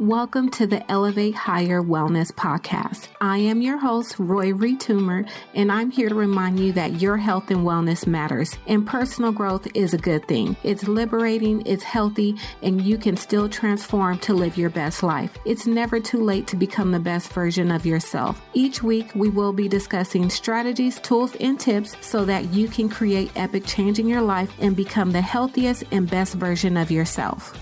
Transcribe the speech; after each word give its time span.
Welcome 0.00 0.48
to 0.52 0.66
the 0.66 0.90
Elevate 0.90 1.34
Higher 1.34 1.82
Wellness 1.82 2.32
Podcast. 2.32 3.08
I 3.20 3.36
am 3.36 3.60
your 3.60 3.76
host, 3.76 4.18
Roy 4.18 4.50
Retumer, 4.50 5.28
and 5.52 5.70
I'm 5.70 5.90
here 5.90 6.08
to 6.08 6.14
remind 6.14 6.58
you 6.58 6.72
that 6.72 7.02
your 7.02 7.18
health 7.18 7.50
and 7.50 7.66
wellness 7.66 8.06
matters, 8.06 8.56
and 8.66 8.86
personal 8.86 9.30
growth 9.30 9.68
is 9.74 9.92
a 9.92 9.98
good 9.98 10.26
thing. 10.26 10.56
It's 10.62 10.88
liberating, 10.88 11.62
it's 11.66 11.82
healthy, 11.82 12.34
and 12.62 12.80
you 12.80 12.96
can 12.96 13.14
still 13.14 13.46
transform 13.46 14.18
to 14.20 14.32
live 14.32 14.56
your 14.56 14.70
best 14.70 15.02
life. 15.02 15.36
It's 15.44 15.66
never 15.66 16.00
too 16.00 16.24
late 16.24 16.46
to 16.46 16.56
become 16.56 16.92
the 16.92 16.98
best 16.98 17.30
version 17.34 17.70
of 17.70 17.84
yourself. 17.84 18.40
Each 18.54 18.82
week, 18.82 19.14
we 19.14 19.28
will 19.28 19.52
be 19.52 19.68
discussing 19.68 20.30
strategies, 20.30 20.98
tools, 21.00 21.36
and 21.40 21.60
tips 21.60 21.94
so 22.00 22.24
that 22.24 22.54
you 22.54 22.68
can 22.68 22.88
create 22.88 23.32
epic 23.36 23.66
change 23.66 23.98
in 23.98 24.08
your 24.08 24.22
life 24.22 24.50
and 24.60 24.74
become 24.74 25.12
the 25.12 25.20
healthiest 25.20 25.84
and 25.90 26.08
best 26.08 26.36
version 26.36 26.78
of 26.78 26.90
yourself. 26.90 27.54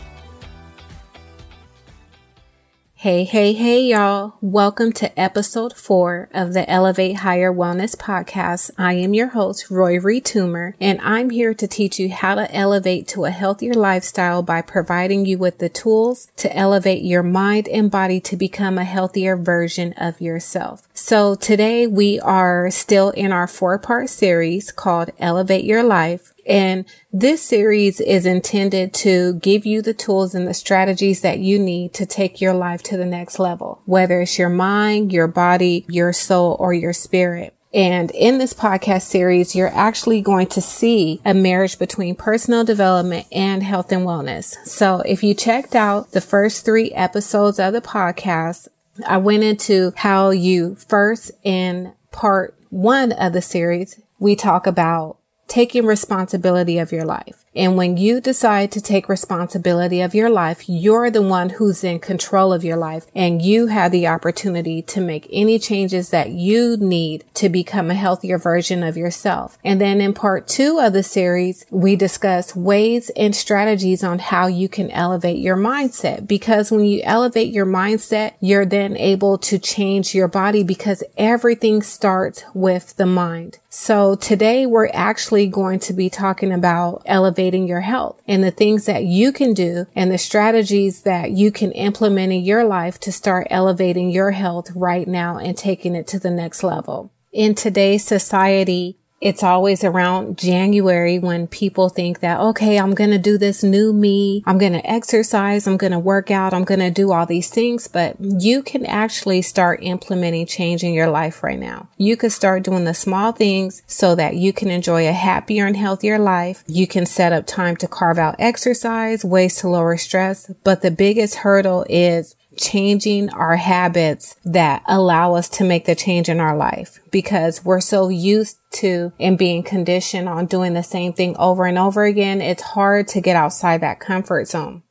Hey, 3.01 3.23
hey, 3.23 3.53
hey, 3.53 3.83
y'all. 3.83 4.35
Welcome 4.41 4.91
to 4.95 5.17
episode 5.17 5.73
four 5.73 6.29
of 6.35 6.53
the 6.53 6.69
Elevate 6.69 7.19
Higher 7.19 7.53
Wellness 7.53 7.95
podcast. 7.97 8.73
I 8.77 8.95
am 8.95 9.15
your 9.15 9.29
host, 9.29 9.71
Roy 9.71 9.99
Retumer, 9.99 10.75
and 10.81 11.01
I'm 11.01 11.31
here 11.31 11.55
to 11.55 11.69
teach 11.69 12.01
you 12.01 12.11
how 12.11 12.35
to 12.35 12.53
elevate 12.53 13.07
to 13.09 13.25
a 13.25 13.31
healthier 13.31 13.73
lifestyle 13.73 14.43
by 14.43 14.63
providing 14.63 15.27
you 15.27 15.39
with 15.39 15.59
the 15.59 15.69
tools 15.69 16.33
to 16.39 16.53
elevate 16.57 17.05
your 17.05 17.23
mind 17.23 17.69
and 17.69 17.89
body 17.89 18.19
to 18.23 18.37
become 18.37 18.79
a 18.79 18.85
healthier 18.85 19.37
version 19.37 19.93
of 19.93 20.21
yourself. 20.21 20.89
So 20.93 21.37
today 21.37 21.87
we 21.87 22.19
are 22.19 22.69
still 22.69 23.11
in 23.11 23.31
our 23.31 23.47
four 23.47 23.79
part 23.79 24.09
series 24.09 24.73
called 24.73 25.11
Elevate 25.21 25.65
Your 25.65 25.85
Life. 25.85 26.35
And 26.49 26.87
this 27.13 27.43
series 27.43 28.01
is 28.01 28.25
intended 28.25 28.95
to 28.95 29.35
give 29.35 29.67
you 29.67 29.83
the 29.83 29.93
tools 29.93 30.35
and 30.35 30.49
the 30.49 30.55
strategies 30.55 31.21
that 31.21 31.39
you 31.41 31.59
need 31.59 31.93
to 31.95 32.07
take 32.07 32.41
your 32.41 32.55
life 32.55 32.83
to 32.85 32.97
the 32.97 33.05
next 33.05 33.39
level, 33.39 33.83
whether 33.85 34.23
it's 34.23 34.39
your 34.39 34.49
mind, 34.49 35.13
your 35.13 35.29
body, 35.29 35.85
your 35.89 36.15
soul, 36.15 36.57
or 36.59 36.73
your 36.73 36.95
spirit. 36.95 37.55
And 37.75 38.11
in 38.13 38.39
this 38.39 38.55
podcast 38.55 39.03
series, 39.03 39.55
you're 39.55 39.75
actually 39.75 40.23
going 40.23 40.47
to 40.49 40.63
see 40.63 41.21
a 41.23 41.35
marriage 41.35 41.79
between 41.79 42.15
personal 42.15 42.65
development 42.65 43.27
and 43.31 43.63
health 43.63 43.93
and 43.93 44.07
wellness. 44.07 44.55
So 44.65 45.01
if 45.01 45.23
you 45.23 45.35
checked 45.35 45.75
out 45.75 46.13
the 46.13 46.23
first 46.23 46.65
three 46.65 46.91
episodes 46.93 47.59
of 47.59 47.75
the 47.75 47.83
podcast, 47.83 48.69
I 49.07 49.19
went 49.19 49.45
into 49.45 49.93
how 49.97 50.31
you 50.31 50.77
first 50.77 51.31
in 51.45 51.93
part 52.11 52.55
one 52.71 53.13
of 53.13 53.35
the 53.35 53.43
series, 53.43 54.01
we 54.19 54.35
talk 54.35 54.67
about 54.67 55.19
taking 55.49 55.87
responsibility 55.87 56.79
of 56.79 56.93
your 56.93 57.05
life. 57.05 57.45
And 57.59 57.77
when 57.77 57.97
you 57.97 58.21
decide 58.21 58.71
to 58.73 58.81
take 58.81 59.09
responsibility 59.09 60.01
of 60.01 60.15
your 60.15 60.31
life, 60.31 60.69
you're 60.69 61.11
the 61.11 61.23
one 61.23 61.49
who's 61.49 61.83
in 61.83 61.99
control 61.99 62.53
of 62.53 62.63
your 62.63 62.77
life 62.77 63.07
and 63.17 63.43
you 63.43 63.67
have 63.67 63.91
the 63.91 64.07
opportunity 64.07 64.81
to 64.83 65.01
make 65.01 65.27
any 65.33 65.59
changes 65.59 66.11
that 66.11 66.31
you 66.31 66.77
need 66.77 67.25
to 67.35 67.49
become 67.49 67.91
a 67.91 67.95
healthier 67.95 68.39
version 68.39 68.85
of 68.85 68.97
yourself. 68.97 69.59
And 69.65 69.81
then 69.81 70.01
in 70.01 70.15
part 70.15 70.47
two 70.47 70.79
of 70.79 70.93
the 70.93 71.03
series, 71.03 71.67
we 71.71 71.97
discuss 71.97 72.55
ways 72.55 73.11
and 73.17 73.35
strategies 73.35 74.05
on 74.05 74.21
how 74.21 74.47
you 74.47 74.69
can 74.69 74.91
elevate 74.93 75.39
your 75.39 75.57
mindset 75.57 76.29
because 76.29 76.71
when 76.71 76.85
you 76.85 77.01
elevate 77.03 77.53
your 77.53 77.67
mindset, 77.67 78.35
you're 78.41 78.67
then 78.67 78.97
able 78.97 79.37
to 79.39 79.59
change 79.59 80.15
your 80.15 80.29
body 80.29 80.63
because 80.63 81.03
everything 81.17 81.83
starts 81.83 82.45
with 82.55 82.95
the 82.97 83.07
mind. 83.07 83.59
So 83.71 84.17
today 84.17 84.65
we're 84.65 84.89
actually 84.95 85.47
going 85.47 85.81
to 85.81 85.93
be 85.93 86.09
talking 86.09 86.53
about 86.53 87.03
elevating 87.05 87.69
your 87.69 87.83
health 87.83 88.23
and 88.27 88.43
the 88.43 88.51
things 88.51 88.87
that 88.87 89.05
you 89.05 89.31
can 89.31 89.53
do 89.53 89.85
and 89.95 90.11
the 90.11 90.17
strategies 90.17 91.03
that 91.03 91.33
you 91.33 91.53
can 91.53 91.73
implement 91.73 92.33
in 92.33 92.41
your 92.41 92.65
life 92.65 92.99
to 93.01 93.13
start 93.13 93.47
elevating 93.51 94.09
your 94.11 94.31
health 94.31 94.71
right 94.75 95.07
now 95.07 95.37
and 95.37 95.55
taking 95.55 95.95
it 95.95 96.07
to 96.07 96.19
the 96.19 96.31
next 96.31 96.63
level. 96.63 97.13
In 97.31 97.55
today's 97.55 98.07
society, 98.07 98.97
it's 99.21 99.43
always 99.43 99.83
around 99.83 100.39
January 100.39 101.19
when 101.19 101.49
people 101.49 101.89
think 101.89 102.21
that, 102.21 102.39
okay, 102.39 102.79
I'm 102.79 102.95
going 102.95 103.11
to 103.11 103.19
do 103.19 103.37
this 103.37 103.65
new 103.65 103.93
me. 103.93 104.43
I'm 104.47 104.59
going 104.59 104.75
to 104.75 104.91
exercise. 104.91 105.67
I'm 105.67 105.77
going 105.77 105.93
to 105.93 105.99
work 105.99 106.31
out. 106.31 106.55
I'm 106.55 106.65
going 106.65 106.81
to 106.81 106.91
do 106.91 107.13
all 107.13 107.27
these 107.27 107.51
things, 107.51 107.89
but 107.89 108.17
you 108.21 108.63
can 108.63 108.87
actually 108.87 109.43
start 109.43 109.81
implementing 109.83 110.47
change 110.47 110.85
in 110.85 110.93
your 110.93 111.09
life 111.09 111.43
right 111.43 111.59
now. 111.59 111.89
You 111.97 112.17
could 112.17 112.33
start 112.33 112.63
doing 112.63 112.85
the 112.85 112.95
small 112.95 113.33
things 113.33 113.83
so 113.87 114.15
that 114.15 114.37
you 114.37 114.53
can 114.53 114.71
enjoy 114.71 115.09
a 115.09 115.13
happier 115.13 115.67
and 115.67 115.77
healthier 115.77 116.19
life. 116.19 116.63
You 116.69 116.87
can 116.87 117.05
set 117.05 117.33
up 117.33 117.47
time 117.47 117.77
to 117.79 117.89
carve 117.89 118.19
out 118.19 118.37
exercise, 118.39 119.25
ways 119.25 119.57
to 119.57 119.69
lower 119.69 119.97
stress. 119.97 120.51
But 120.63 120.83
the 120.83 120.93
biggest 120.93 121.37
hurdle 121.37 121.85
is 121.89 122.37
changing 122.59 123.31
our 123.31 123.57
habits 123.57 124.37
that 124.45 124.83
allow 124.87 125.35
us 125.35 125.49
to 125.49 125.65
make 125.65 125.87
the 125.87 125.95
change 125.95 126.29
in 126.29 126.41
our 126.41 126.57
life 126.57 127.01
because 127.11 127.65
we're 127.65 127.81
so 127.81 128.09
used 128.09 128.59
to 128.71 129.13
and 129.19 129.39
being 129.39 129.63
conditioned 129.63 130.29
on 130.29 130.47
doing 130.47 130.75
the 130.75 130.83
same 130.83 131.13
thing 131.13 131.37
over 131.37 131.65
and 131.65 131.79
over 131.79 132.05
again. 132.05 132.41
It's 132.41 132.63
hard 132.63 133.09
to 133.09 133.21
get 133.21 133.37
outside 133.37 133.81
that 133.81 134.01
comfort 134.01 134.49
zone. 134.49 134.83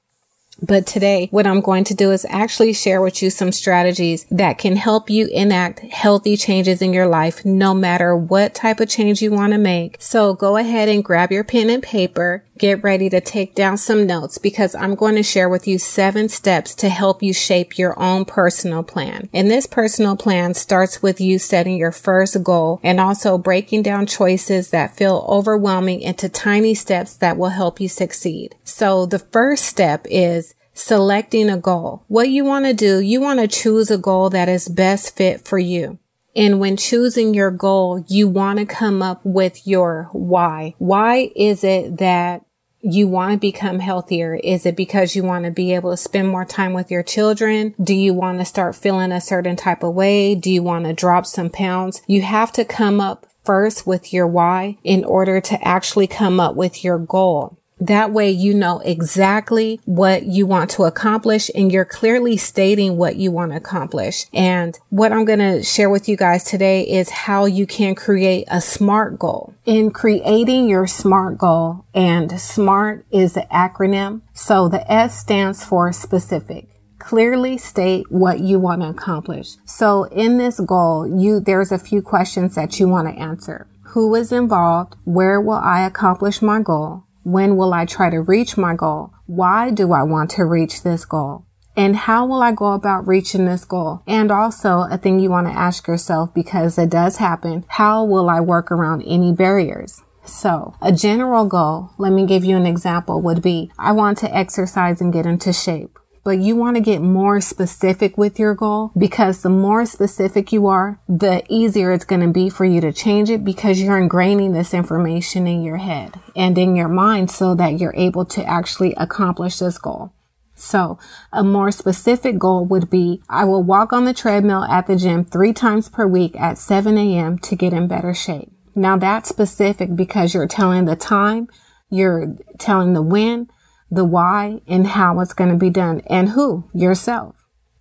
But 0.61 0.87
today, 0.87 1.27
what 1.31 1.45
I'm 1.45 1.61
going 1.61 1.83
to 1.85 1.93
do 1.93 2.11
is 2.11 2.25
actually 2.29 2.73
share 2.73 3.01
with 3.01 3.21
you 3.21 3.29
some 3.29 3.51
strategies 3.51 4.25
that 4.31 4.57
can 4.57 4.75
help 4.75 5.09
you 5.09 5.27
enact 5.27 5.79
healthy 5.79 6.35
changes 6.35 6.81
in 6.81 6.93
your 6.93 7.07
life, 7.07 7.45
no 7.45 7.73
matter 7.73 8.15
what 8.15 8.55
type 8.55 8.79
of 8.79 8.89
change 8.89 9.21
you 9.21 9.31
want 9.31 9.53
to 9.53 9.59
make. 9.59 9.97
So 9.99 10.33
go 10.33 10.57
ahead 10.57 10.89
and 10.89 11.03
grab 11.03 11.31
your 11.31 11.43
pen 11.43 11.69
and 11.69 11.83
paper. 11.83 12.43
Get 12.57 12.83
ready 12.83 13.07
to 13.11 13.21
take 13.21 13.53
down 13.53 13.77
some 13.77 14.07
notes 14.07 14.39
because 14.39 14.73
I'm 14.73 14.95
going 14.95 15.13
to 15.15 15.21
share 15.21 15.47
with 15.47 15.67
you 15.67 15.77
seven 15.77 16.27
steps 16.27 16.73
to 16.75 16.89
help 16.89 17.21
you 17.21 17.31
shape 17.31 17.77
your 17.77 17.97
own 17.99 18.25
personal 18.25 18.81
plan. 18.81 19.29
And 19.31 19.51
this 19.51 19.67
personal 19.67 20.17
plan 20.17 20.55
starts 20.55 21.03
with 21.03 21.21
you 21.21 21.37
setting 21.37 21.77
your 21.77 21.91
first 21.91 22.41
goal 22.41 22.79
and 22.81 22.99
also 22.99 23.37
breaking 23.37 23.83
down 23.83 24.07
choices 24.07 24.71
that 24.71 24.97
feel 24.97 25.23
overwhelming 25.29 26.01
into 26.01 26.29
tiny 26.29 26.73
steps 26.73 27.15
that 27.17 27.37
will 27.37 27.49
help 27.49 27.79
you 27.79 27.87
succeed. 27.87 28.55
So 28.63 29.05
the 29.05 29.19
first 29.19 29.65
step 29.65 30.07
is 30.09 30.46
selecting 30.77 31.49
a 31.49 31.57
goal. 31.57 32.03
What 32.07 32.29
you 32.29 32.45
want 32.45 32.65
to 32.65 32.73
do, 32.73 32.99
you 32.99 33.19
want 33.19 33.39
to 33.39 33.47
choose 33.47 33.91
a 33.91 33.97
goal 33.97 34.29
that 34.29 34.49
is 34.49 34.67
best 34.67 35.15
fit 35.15 35.45
for 35.45 35.59
you. 35.59 35.99
And 36.35 36.59
when 36.59 36.77
choosing 36.77 37.33
your 37.33 37.49
goal, 37.49 38.05
you 38.07 38.27
want 38.27 38.59
to 38.59 38.65
come 38.65 39.01
up 39.01 39.21
with 39.23 39.65
your 39.65 40.09
why. 40.11 40.75
Why 40.77 41.31
is 41.35 41.63
it 41.63 41.97
that 41.97 42.45
you 42.81 43.07
want 43.07 43.33
to 43.33 43.39
become 43.39 43.79
healthier? 43.79 44.35
Is 44.35 44.65
it 44.67 44.75
because 44.75 45.15
you 45.15 45.23
want 45.23 45.45
to 45.45 45.51
be 45.51 45.73
able 45.73 45.89
to 45.91 45.97
spend 45.97 46.29
more 46.29 46.45
time 46.45 46.73
with 46.73 46.91
your 46.91 47.01
children? 47.01 47.73
Do 47.81 47.95
you 47.95 48.13
want 48.13 48.37
to 48.37 48.45
start 48.45 48.75
feeling 48.75 49.11
a 49.11 49.19
certain 49.19 49.55
type 49.55 49.81
of 49.81 49.95
way? 49.95 50.35
Do 50.35 50.51
you 50.51 50.61
want 50.61 50.85
to 50.85 50.93
drop 50.93 51.25
some 51.25 51.49
pounds? 51.49 52.03
You 52.05 52.21
have 52.21 52.51
to 52.53 52.63
come 52.63 53.01
up 53.01 53.25
first 53.43 53.87
with 53.87 54.13
your 54.13 54.27
why 54.27 54.77
in 54.83 55.03
order 55.05 55.41
to 55.41 55.67
actually 55.67 56.05
come 56.05 56.39
up 56.39 56.55
with 56.55 56.83
your 56.83 56.99
goal. 56.99 57.57
That 57.79 58.11
way 58.11 58.31
you 58.31 58.53
know 58.53 58.79
exactly 58.79 59.79
what 59.85 60.23
you 60.23 60.45
want 60.45 60.71
to 60.71 60.83
accomplish 60.83 61.51
and 61.53 61.71
you're 61.71 61.85
clearly 61.85 62.37
stating 62.37 62.97
what 62.97 63.17
you 63.17 63.31
want 63.31 63.51
to 63.51 63.57
accomplish. 63.57 64.25
And 64.33 64.77
what 64.89 65.11
I'm 65.11 65.25
going 65.25 65.39
to 65.39 65.63
share 65.63 65.89
with 65.89 66.09
you 66.09 66.17
guys 66.17 66.43
today 66.43 66.81
is 66.81 67.09
how 67.09 67.45
you 67.45 67.67
can 67.67 67.93
create 67.93 68.47
a 68.49 68.61
SMART 68.61 69.19
goal. 69.19 69.53
In 69.65 69.91
creating 69.91 70.67
your 70.67 70.87
SMART 70.87 71.37
goal, 71.37 71.85
and 71.93 72.39
SMART 72.39 73.05
is 73.11 73.33
the 73.33 73.47
acronym. 73.51 74.21
So 74.33 74.67
the 74.69 74.91
S 74.91 75.19
stands 75.19 75.63
for 75.63 75.91
specific 75.91 76.67
clearly 76.99 77.57
state 77.57 78.11
what 78.11 78.39
you 78.39 78.59
want 78.59 78.81
to 78.81 78.89
accomplish. 78.89 79.55
So 79.65 80.03
in 80.05 80.37
this 80.37 80.59
goal, 80.59 81.07
you, 81.07 81.39
there's 81.39 81.71
a 81.71 81.79
few 81.79 82.01
questions 82.01 82.55
that 82.55 82.79
you 82.79 82.89
want 82.89 83.07
to 83.07 83.21
answer. 83.21 83.67
Who 83.93 84.13
is 84.15 84.31
involved? 84.33 84.95
Where 85.05 85.39
will 85.39 85.53
I 85.53 85.85
accomplish 85.85 86.41
my 86.41 86.61
goal? 86.61 87.03
When 87.27 87.57
will 87.57 87.73
I 87.73 87.83
try 87.83 88.09
to 88.09 88.21
reach 88.21 88.55
my 88.55 88.73
goal? 88.73 89.11
Why 89.25 89.69
do 89.69 89.91
I 89.91 90.03
want 90.03 90.29
to 90.31 90.45
reach 90.45 90.83
this 90.83 91.03
goal? 91.03 91.45
And 91.75 91.93
how 91.93 92.25
will 92.25 92.41
I 92.41 92.53
go 92.53 92.67
about 92.67 93.05
reaching 93.05 93.43
this 93.43 93.65
goal? 93.65 94.01
And 94.07 94.31
also 94.31 94.87
a 94.89 94.97
thing 94.97 95.19
you 95.19 95.29
want 95.29 95.47
to 95.47 95.53
ask 95.53 95.89
yourself 95.89 96.33
because 96.33 96.77
it 96.77 96.89
does 96.89 97.17
happen. 97.17 97.65
How 97.67 98.05
will 98.05 98.29
I 98.29 98.39
work 98.39 98.71
around 98.71 99.03
any 99.05 99.33
barriers? 99.33 100.01
So 100.23 100.75
a 100.81 100.93
general 100.93 101.45
goal, 101.45 101.89
let 101.97 102.13
me 102.13 102.25
give 102.25 102.45
you 102.45 102.55
an 102.55 102.65
example 102.65 103.21
would 103.21 103.41
be, 103.41 103.73
I 103.77 103.91
want 103.91 104.17
to 104.19 104.33
exercise 104.33 105.01
and 105.01 105.11
get 105.11 105.25
into 105.25 105.51
shape 105.51 105.99
but 106.27 106.39
you 106.39 106.57
want 106.57 106.75
to 106.75 106.81
get 106.81 107.01
more 107.01 107.39
specific 107.39 108.17
with 108.17 108.37
your 108.37 108.53
goal 108.53 108.91
because 108.97 109.43
the 109.43 109.49
more 109.49 109.85
specific 109.85 110.51
you 110.51 110.67
are, 110.67 110.99
the 111.07 111.41
easier 111.47 111.93
it's 111.93 112.03
going 112.03 112.19
to 112.19 112.27
be 112.27 112.49
for 112.49 112.65
you 112.65 112.81
to 112.81 112.91
change 112.91 113.29
it 113.29 113.45
because 113.45 113.79
you're 113.79 113.97
ingraining 113.97 114.53
this 114.53 114.73
information 114.73 115.47
in 115.47 115.63
your 115.63 115.77
head 115.77 116.19
and 116.35 116.57
in 116.57 116.75
your 116.75 116.89
mind 116.89 117.31
so 117.31 117.55
that 117.55 117.79
you're 117.79 117.95
able 117.95 118.25
to 118.25 118.43
actually 118.43 118.93
accomplish 118.95 119.59
this 119.59 119.77
goal. 119.77 120.11
So 120.53 120.99
a 121.31 121.45
more 121.45 121.71
specific 121.71 122.37
goal 122.37 122.65
would 122.65 122.89
be 122.89 123.21
I 123.29 123.45
will 123.45 123.63
walk 123.63 123.93
on 123.93 124.03
the 124.03 124.13
treadmill 124.13 124.65
at 124.65 124.85
the 124.85 124.97
gym 124.97 125.23
three 125.23 125.53
times 125.53 125.87
per 125.87 126.05
week 126.05 126.35
at 126.37 126.57
7 126.57 126.97
a.m. 126.97 127.39
to 127.39 127.55
get 127.55 127.71
in 127.71 127.87
better 127.87 128.13
shape. 128.13 128.51
Now 128.75 128.97
that's 128.97 129.29
specific 129.29 129.95
because 129.95 130.33
you're 130.33 130.45
telling 130.45 130.83
the 130.83 130.97
time, 130.97 131.47
you're 131.89 132.35
telling 132.59 132.91
the 132.91 133.01
when, 133.01 133.49
the 133.89 134.05
why 134.05 134.61
and 134.67 134.87
how 134.87 135.19
it's 135.19 135.33
going 135.33 135.51
to 135.51 135.57
be 135.57 135.69
done 135.69 136.01
and 136.07 136.29
who 136.29 136.69
yourself. 136.73 137.35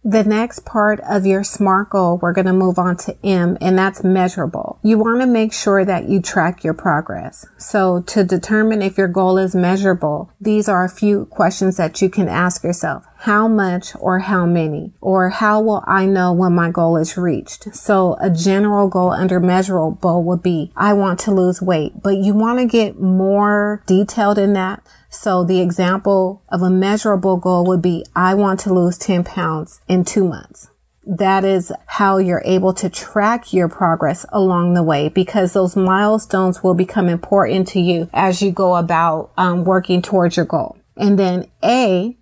The 0.09 0.23
next 0.23 0.65
part 0.65 1.01
of 1.01 1.27
your 1.27 1.43
SMART 1.43 1.91
goal, 1.91 2.21
we're 2.23 2.33
going 2.33 2.47
to 2.47 2.53
move 2.53 2.79
on 2.79 2.97
to 2.99 3.17
M, 3.27 3.59
and 3.61 3.77
that's 3.77 4.05
measurable. 4.05 4.79
You 4.85 4.99
want 4.99 5.21
to 5.21 5.27
make 5.27 5.53
sure 5.53 5.85
that 5.85 6.09
you 6.09 6.23
track 6.23 6.63
your 6.63 6.75
progress. 6.75 7.45
So 7.59 8.03
to 8.03 8.23
determine 8.23 8.83
if 8.83 8.97
your 8.97 9.09
goal 9.09 9.37
is 9.37 9.57
measurable, 9.57 10.31
these 10.41 10.69
are 10.69 10.85
a 10.85 10.89
few 10.89 11.27
questions 11.27 11.77
that 11.79 12.01
you 12.01 12.09
can 12.09 12.29
ask 12.29 12.63
yourself. 12.63 13.05
How 13.19 13.49
much 13.49 13.97
or 13.99 14.21
how 14.21 14.47
many? 14.47 14.93
Or 15.01 15.31
how 15.31 15.61
will 15.61 15.83
I 15.89 16.07
know 16.07 16.33
when 16.33 16.55
my 16.55 16.71
goal 16.71 16.97
is 16.97 17.17
reached? 17.17 17.75
So 17.75 18.17
a 18.21 18.31
general 18.31 18.87
goal 18.87 19.11
under 19.11 19.41
measurable 19.41 20.23
would 20.23 20.41
be, 20.41 20.71
I 20.77 20.93
want 20.93 21.19
to 21.21 21.33
lose 21.33 21.61
weight, 21.61 21.95
but 22.01 22.15
you 22.19 22.33
want 22.33 22.61
to 22.61 22.67
get 22.67 23.01
more 23.01 23.83
detailed 23.89 24.39
in 24.39 24.53
that. 24.53 24.87
So 25.17 25.45
the 25.45 25.61
example 25.61 26.43
of 26.51 26.63
a 26.63 26.71
measurable 26.71 27.37
goal 27.39 27.65
would 27.67 27.83
be, 27.83 28.05
I 28.15 28.35
want 28.35 28.61
to 28.61 28.73
lose 28.73 28.99
10 28.99 29.25
pounds 29.25 29.81
in 29.89 30.05
two 30.05 30.25
months. 30.25 30.69
That 31.05 31.45
is 31.45 31.73
how 31.87 32.19
you're 32.19 32.43
able 32.45 32.75
to 32.75 32.91
track 32.91 33.53
your 33.53 33.69
progress 33.69 34.27
along 34.31 34.75
the 34.75 34.83
way 34.83 35.09
because 35.09 35.53
those 35.53 35.75
milestones 35.75 36.63
will 36.63 36.75
become 36.75 37.09
important 37.09 37.69
to 37.69 37.81
you 37.81 38.11
as 38.13 38.43
you 38.43 38.51
go 38.51 38.77
about 38.77 39.33
um, 39.37 39.65
working 39.65 40.03
towards 40.03 40.37
your 40.37 40.47
goal. 40.47 40.77
And 40.97 41.19
then 41.19 41.49
A 41.65 42.17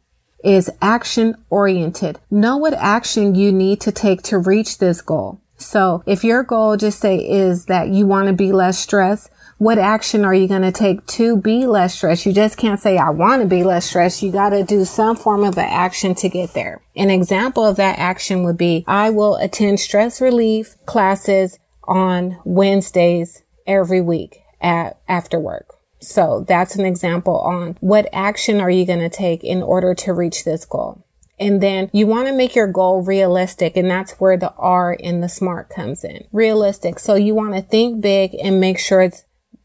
is 0.45 0.71
action 0.81 1.35
oriented. 1.51 2.21
Know 2.31 2.57
what 2.57 2.75
action 2.75 3.35
you 3.35 3.51
need 3.53 3.81
to 3.83 3.93
take 3.93 4.23
to 4.25 4.39
reach 4.39 4.79
this 4.79 5.01
goal. 5.01 5.41
So 5.57 6.03
if 6.07 6.25
your 6.25 6.43
goal 6.43 6.77
just 6.77 7.01
say 7.01 7.17
is 7.17 7.67
that 7.67 7.89
you 7.89 8.07
want 8.07 8.29
to 8.29 8.35
be 8.35 8.53
less 8.53 8.79
stressed, 8.79 9.31
what 9.59 9.79
action 9.79 10.25
are 10.25 10.35
you 10.35 10.49
going 10.49 10.63
to 10.63 10.73
take 10.73 11.07
to 11.07 11.37
be 11.37 11.67
less 11.67 11.95
stressed? 11.95 12.27
You 12.27 12.33
just 12.33 12.57
can't 12.57 12.81
say, 12.81 12.99
I 12.99 13.11
want 13.11 13.43
to 13.43 13.49
be 13.49 13.63
less 13.63 13.87
stressed. 13.87 14.23
You 14.23 14.33
got 14.33 14.51
to 14.51 14.65
do 14.65 14.85
some 14.85 15.17
form 15.17 15.45
of 15.45 15.57
an 15.57 15.69
action 15.69 16.15
to 16.17 16.29
get 16.29 16.55
there. 16.55 16.83
An 16.97 17.11
example 17.11 17.65
of 17.65 17.77
that 17.77 17.99
action 17.99 18.45
would 18.45 18.57
be, 18.57 18.85
I 18.87 19.11
will 19.11 19.37
attend 19.37 19.81
stress 19.81 20.21
relief 20.21 20.77
classes 20.87 21.59
on 21.85 22.41
Wednesdays 22.45 23.43
every 23.67 24.01
week 24.01 24.41
at 24.61 24.99
after 25.09 25.39
work. 25.39 25.75
So 26.01 26.45
that's 26.47 26.77
an 26.77 26.85
example 26.85 27.39
on 27.39 27.79
what 27.81 28.09
action 28.13 28.61
are 28.61 28.71
you 28.71 28.85
going 28.85 28.99
to 28.99 29.09
take 29.09 29.43
in 29.43 29.63
order 29.63 29.95
to 29.95 30.13
reach 30.13 30.45
this 30.45 30.65
goal? 30.65 31.05
And 31.39 31.61
then 31.61 31.91
you 31.93 32.07
want 32.07 32.29
to 32.29 32.35
make 32.35 32.55
your 32.55 32.67
goal 32.69 33.03
realistic. 33.03 33.77
And 33.77 33.91
that's 33.91 34.13
where 34.13 34.37
the 34.37 34.53
R 34.57 34.93
in 34.93 35.21
the 35.21 35.29
smart 35.29 35.69
comes 35.71 36.05
in. 36.05 36.27
Realistic. 36.31 36.99
So 36.99 37.15
you 37.15 37.35
want 37.35 37.55
to 37.55 37.63
think 37.63 38.01
big 38.01 38.35
and 38.35 38.61
make 38.61 38.79
sure 38.79 39.01
it's 39.01 39.25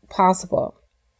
possible. 0.10 0.76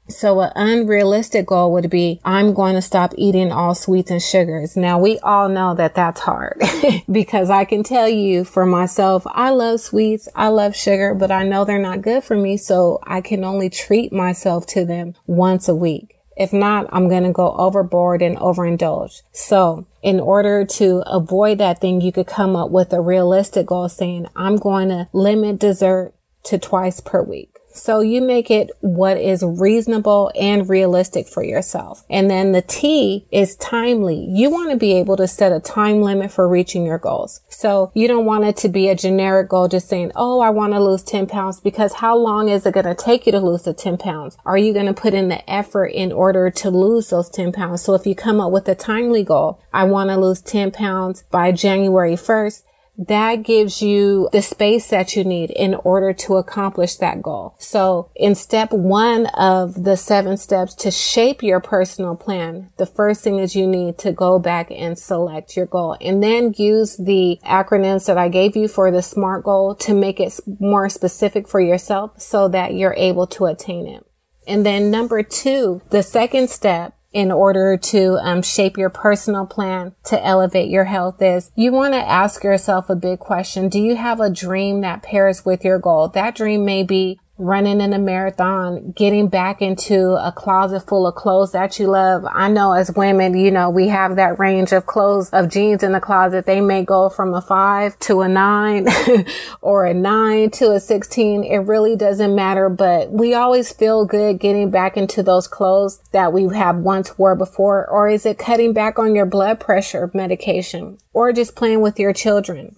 So 0.10 0.42
an 0.42 0.52
unrealistic 0.56 1.46
goal 1.46 1.72
would 1.74 1.90
be, 1.90 2.20
I'm 2.26 2.54
going 2.54 2.74
to 2.74 2.82
stop 2.82 3.14
eating 3.16 3.52
all 3.52 3.76
sweets 3.76 4.10
and 4.10 4.22
sugars. 4.22 4.76
Now 4.76 5.00
we 5.00 5.20
all 5.20 5.50
know 5.50 5.76
that 5.76 5.94
that's 5.94 6.22
hard 6.22 6.60
because 7.12 7.52
I 7.52 7.64
can 7.66 7.84
tell 7.84 8.10
you 8.10 8.44
for 8.44 8.66
myself, 8.66 9.24
I 9.28 9.52
love 9.52 9.82
sweets. 9.82 10.28
I 10.36 10.48
love 10.48 10.76
sugar, 10.76 11.14
but 11.14 11.32
I 11.32 11.44
know 11.44 11.64
they're 11.64 11.80
not 11.80 12.02
good 12.02 12.24
for 12.24 12.36
me. 12.36 12.58
So 12.58 13.00
I 13.04 13.22
can 13.22 13.44
only 13.44 13.70
treat 13.70 14.12
myself 14.12 14.66
to 14.68 14.84
them 14.84 15.14
once 15.28 15.68
a 15.68 15.76
week. 15.76 16.16
If 16.36 16.54
not, 16.54 16.88
I'm 16.92 17.10
going 17.10 17.24
to 17.24 17.32
go 17.32 17.52
overboard 17.58 18.22
and 18.22 18.38
overindulge. 18.38 19.22
So 19.34 19.86
in 20.02 20.22
order 20.22 20.66
to 20.66 21.04
avoid 21.06 21.58
that 21.58 21.82
thing, 21.82 22.00
you 22.00 22.14
could 22.14 22.28
come 22.28 22.56
up 22.56 22.72
with 22.72 22.94
a 22.94 23.02
realistic 23.02 23.68
goal 23.68 23.90
saying, 23.90 24.26
I'm 24.36 24.56
going 24.56 24.88
to 24.88 25.10
limit 25.12 25.60
dessert 25.60 26.14
to 26.44 26.58
twice 26.58 27.02
per 27.02 27.22
week. 27.22 27.59
So 27.74 28.02
you 28.02 28.22
make 28.22 28.50
it 28.50 28.72
what 28.82 29.18
is 29.18 29.44
reasonable 29.44 30.32
and 30.40 30.70
realistic 30.70 31.28
for 31.28 31.44
yourself. 31.44 32.04
And 32.10 32.30
then 32.30 32.52
the 32.52 32.62
T 32.62 33.28
is 33.32 33.56
timely. 33.56 34.28
You 34.30 34.50
want 34.50 34.72
to 34.72 34.78
be 34.78 34.94
able 34.94 35.18
to 35.18 35.28
set 35.28 35.52
a 35.52 35.60
time 35.60 36.02
limit 36.02 36.32
for 36.32 36.48
reaching 36.48 36.86
your 36.86 36.98
goals. 36.98 37.42
So 37.50 37.92
you 37.94 38.08
don't 38.08 38.26
want 38.26 38.46
it 38.46 38.58
to 38.58 38.70
be 38.70 38.90
a 38.90 38.96
generic 38.96 39.50
goal 39.50 39.68
just 39.68 39.88
saying, 39.88 40.12
Oh, 40.16 40.40
I 40.40 40.50
want 40.50 40.74
to 40.74 40.84
lose 40.84 41.04
10 41.04 41.28
pounds 41.28 41.60
because 41.60 41.94
how 41.94 42.18
long 42.18 42.50
is 42.50 42.66
it 42.66 42.74
going 42.74 42.86
to 42.86 42.96
take 42.96 43.26
you 43.26 43.32
to 43.32 43.40
lose 43.40 43.64
the 43.64 43.74
10 43.74 43.98
pounds? 43.98 44.38
Are 44.46 44.58
you 44.58 44.74
going 44.74 44.88
to 44.88 44.94
put 44.94 45.14
in 45.14 45.30
the 45.30 45.50
effort 45.50 45.88
in 45.88 46.12
order 46.12 46.50
to 46.50 46.70
lose 46.70 47.10
those 47.10 47.30
10 47.30 47.52
pounds? 47.52 47.84
So 47.84 47.94
if 47.94 48.06
you 48.06 48.16
come 48.16 48.42
up 48.42 48.52
with 48.52 48.68
a 48.68 48.76
timely 48.76 49.24
goal, 49.24 49.62
I 49.74 49.84
want 49.86 50.10
to 50.10 50.18
lose 50.18 50.42
10 50.42 50.72
pounds 50.72 51.24
by 51.32 51.52
January 51.52 52.14
1st 52.14 52.64
that 53.08 53.44
gives 53.44 53.82
you 53.82 54.28
the 54.34 54.42
space 54.42 54.88
that 54.88 55.16
you 55.16 55.24
need 55.24 55.52
in 55.52 55.74
order 55.74 56.12
to 56.12 56.36
accomplish 56.36 56.96
that 56.96 57.22
goal. 57.22 57.56
So 57.58 58.12
in 58.16 58.36
step 58.36 58.72
one 58.74 59.28
of 59.28 59.86
the 59.86 59.96
seven 59.96 60.36
steps 60.36 60.76
to 60.76 60.92
shape 60.92 61.42
your 61.42 61.62
personal 61.62 62.18
plan, 62.18 62.72
the 62.78 62.86
first 62.86 63.24
thing 63.24 63.40
is 63.40 63.56
you 63.56 63.68
need 63.68 63.98
to 64.00 64.12
go 64.12 64.38
back 64.38 64.70
and 64.70 65.00
select 65.00 65.56
your 65.56 65.66
goal 65.66 65.96
and 66.02 66.22
then 66.22 66.54
use 66.58 66.98
the 66.98 67.40
acronyms 67.46 68.06
that 68.08 68.18
I 68.18 68.28
gave 68.28 68.58
you 68.58 68.68
for 68.68 68.92
the 68.92 69.02
SMART 69.02 69.46
goal 69.46 69.76
to 69.76 69.94
make 69.94 70.20
it 70.20 70.38
more 70.60 70.90
specific 70.90 71.48
for 71.48 71.62
yourself 71.62 72.20
so 72.20 72.50
that 72.50 72.74
you're 72.74 72.96
able 72.96 73.28
to 73.28 73.46
attain 73.46 73.88
it. 73.88 74.06
And 74.46 74.66
then 74.66 74.92
number 74.92 75.24
two, 75.24 75.82
the 75.90 76.04
second 76.04 76.50
step 76.50 76.96
in 77.12 77.32
order 77.32 77.76
to 77.76 78.20
um, 78.22 78.42
shape 78.42 78.78
your 78.78 78.90
personal 78.90 79.46
plan 79.46 79.96
to 80.06 80.24
elevate 80.24 80.70
your 80.70 80.86
health 80.86 81.22
is 81.22 81.52
you 81.56 81.72
want 81.72 81.94
to 81.94 82.00
ask 82.00 82.44
yourself 82.44 82.90
a 82.90 82.96
big 82.96 83.20
question. 83.20 83.70
Do 83.70 83.80
you 83.80 83.96
have 83.96 84.20
a 84.20 84.30
dream 84.30 84.82
that 84.82 85.02
pairs 85.02 85.44
with 85.44 85.66
your 85.66 85.80
goal? 85.80 86.08
That 86.10 86.36
dream 86.36 86.66
may 86.66 86.84
be 86.84 87.20
running 87.40 87.80
in 87.80 87.94
a 87.94 87.98
marathon, 87.98 88.92
getting 88.92 89.30
back 89.30 89.62
into 89.62 90.12
a 90.16 90.32
closet 90.32 90.82
full 90.82 91.08
of 91.08 91.16
clothes 91.16 91.54
that 91.54 91.80
you 91.80 91.88
love. 91.88 92.28
I 92.30 92.50
know 92.50 92.74
as 92.74 92.92
women, 92.92 93.36
you 93.36 93.50
know, 93.50 93.70
we 93.70 93.88
have 93.88 94.18
that 94.18 94.38
range 94.38 94.74
of 94.74 94.86
clothes 94.86 95.30
of 95.30 95.50
jeans 95.50 95.82
in 95.82 95.94
the 95.94 96.02
closet. 96.02 96.46
They 96.46 96.60
may 96.60 96.84
go 96.84 97.08
from 97.08 97.34
a 97.34 97.42
five 97.42 97.98
to 98.00 98.22
a 98.22 98.28
nine 98.28 98.88
or 99.62 99.86
a 99.86 99.94
nine 99.94 100.52
to 100.52 100.74
a 100.74 100.82
16. 100.82 101.46
It 101.46 101.58
really 101.60 101.96
doesn't 101.96 102.36
matter, 102.36 102.68
but 102.70 103.10
we 103.10 103.34
always 103.34 103.72
feel 103.72 104.06
good 104.06 104.40
getting 104.40 104.70
back 104.70 104.98
into 104.98 105.24
those 105.24 105.48
clothes 105.48 106.02
that 106.12 106.34
we 106.34 106.54
have 106.54 106.76
once 106.76 107.18
wore 107.18 107.38
before. 107.38 107.88
Or 107.88 108.10
is 108.10 108.26
it 108.26 108.38
cutting 108.38 108.74
back 108.74 109.00
on 109.00 109.16
your 109.16 109.26
blood 109.26 109.62
pressure 109.62 110.12
medication 110.14 110.98
or 111.14 111.32
just 111.32 111.56
playing 111.56 111.80
with 111.80 111.98
your 111.98 112.12
children? 112.12 112.76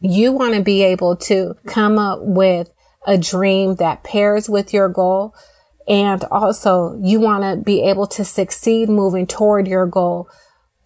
You 0.00 0.32
want 0.32 0.54
to 0.54 0.62
be 0.62 0.82
able 0.82 1.16
to 1.16 1.56
come 1.66 1.98
up 1.98 2.20
with 2.22 2.70
a 3.06 3.18
dream 3.18 3.76
that 3.76 4.04
pairs 4.04 4.48
with 4.48 4.72
your 4.72 4.88
goal. 4.88 5.34
And 5.88 6.24
also 6.24 6.98
you 7.02 7.20
want 7.20 7.42
to 7.44 7.56
be 7.56 7.82
able 7.82 8.06
to 8.08 8.24
succeed 8.24 8.88
moving 8.88 9.26
toward 9.26 9.66
your 9.66 9.86
goal 9.86 10.28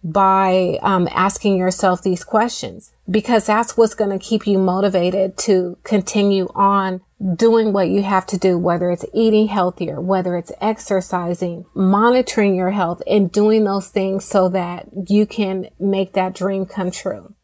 by 0.03 0.77
um, 0.83 1.09
asking 1.11 1.57
yourself 1.57 2.03
these 2.03 2.23
questions 2.23 2.93
because 3.09 3.47
that's 3.47 3.75
what's 3.75 3.95
going 3.95 4.11
to 4.11 4.23
keep 4.23 4.45
you 4.45 4.59
motivated 4.59 5.35
to 5.35 5.77
continue 5.83 6.47
on 6.53 7.01
doing 7.35 7.73
what 7.73 7.89
you 7.89 8.03
have 8.03 8.25
to 8.27 8.37
do, 8.37 8.57
whether 8.57 8.91
it's 8.91 9.05
eating 9.13 9.47
healthier, 9.47 9.99
whether 9.99 10.37
it's 10.37 10.51
exercising, 10.61 11.65
monitoring 11.73 12.55
your 12.55 12.71
health 12.71 13.01
and 13.07 13.31
doing 13.31 13.63
those 13.63 13.87
things 13.87 14.25
so 14.25 14.49
that 14.49 14.87
you 15.07 15.25
can 15.25 15.69
make 15.79 16.13
that 16.13 16.35
dream 16.35 16.65
come 16.65 16.91
true. 16.91 17.34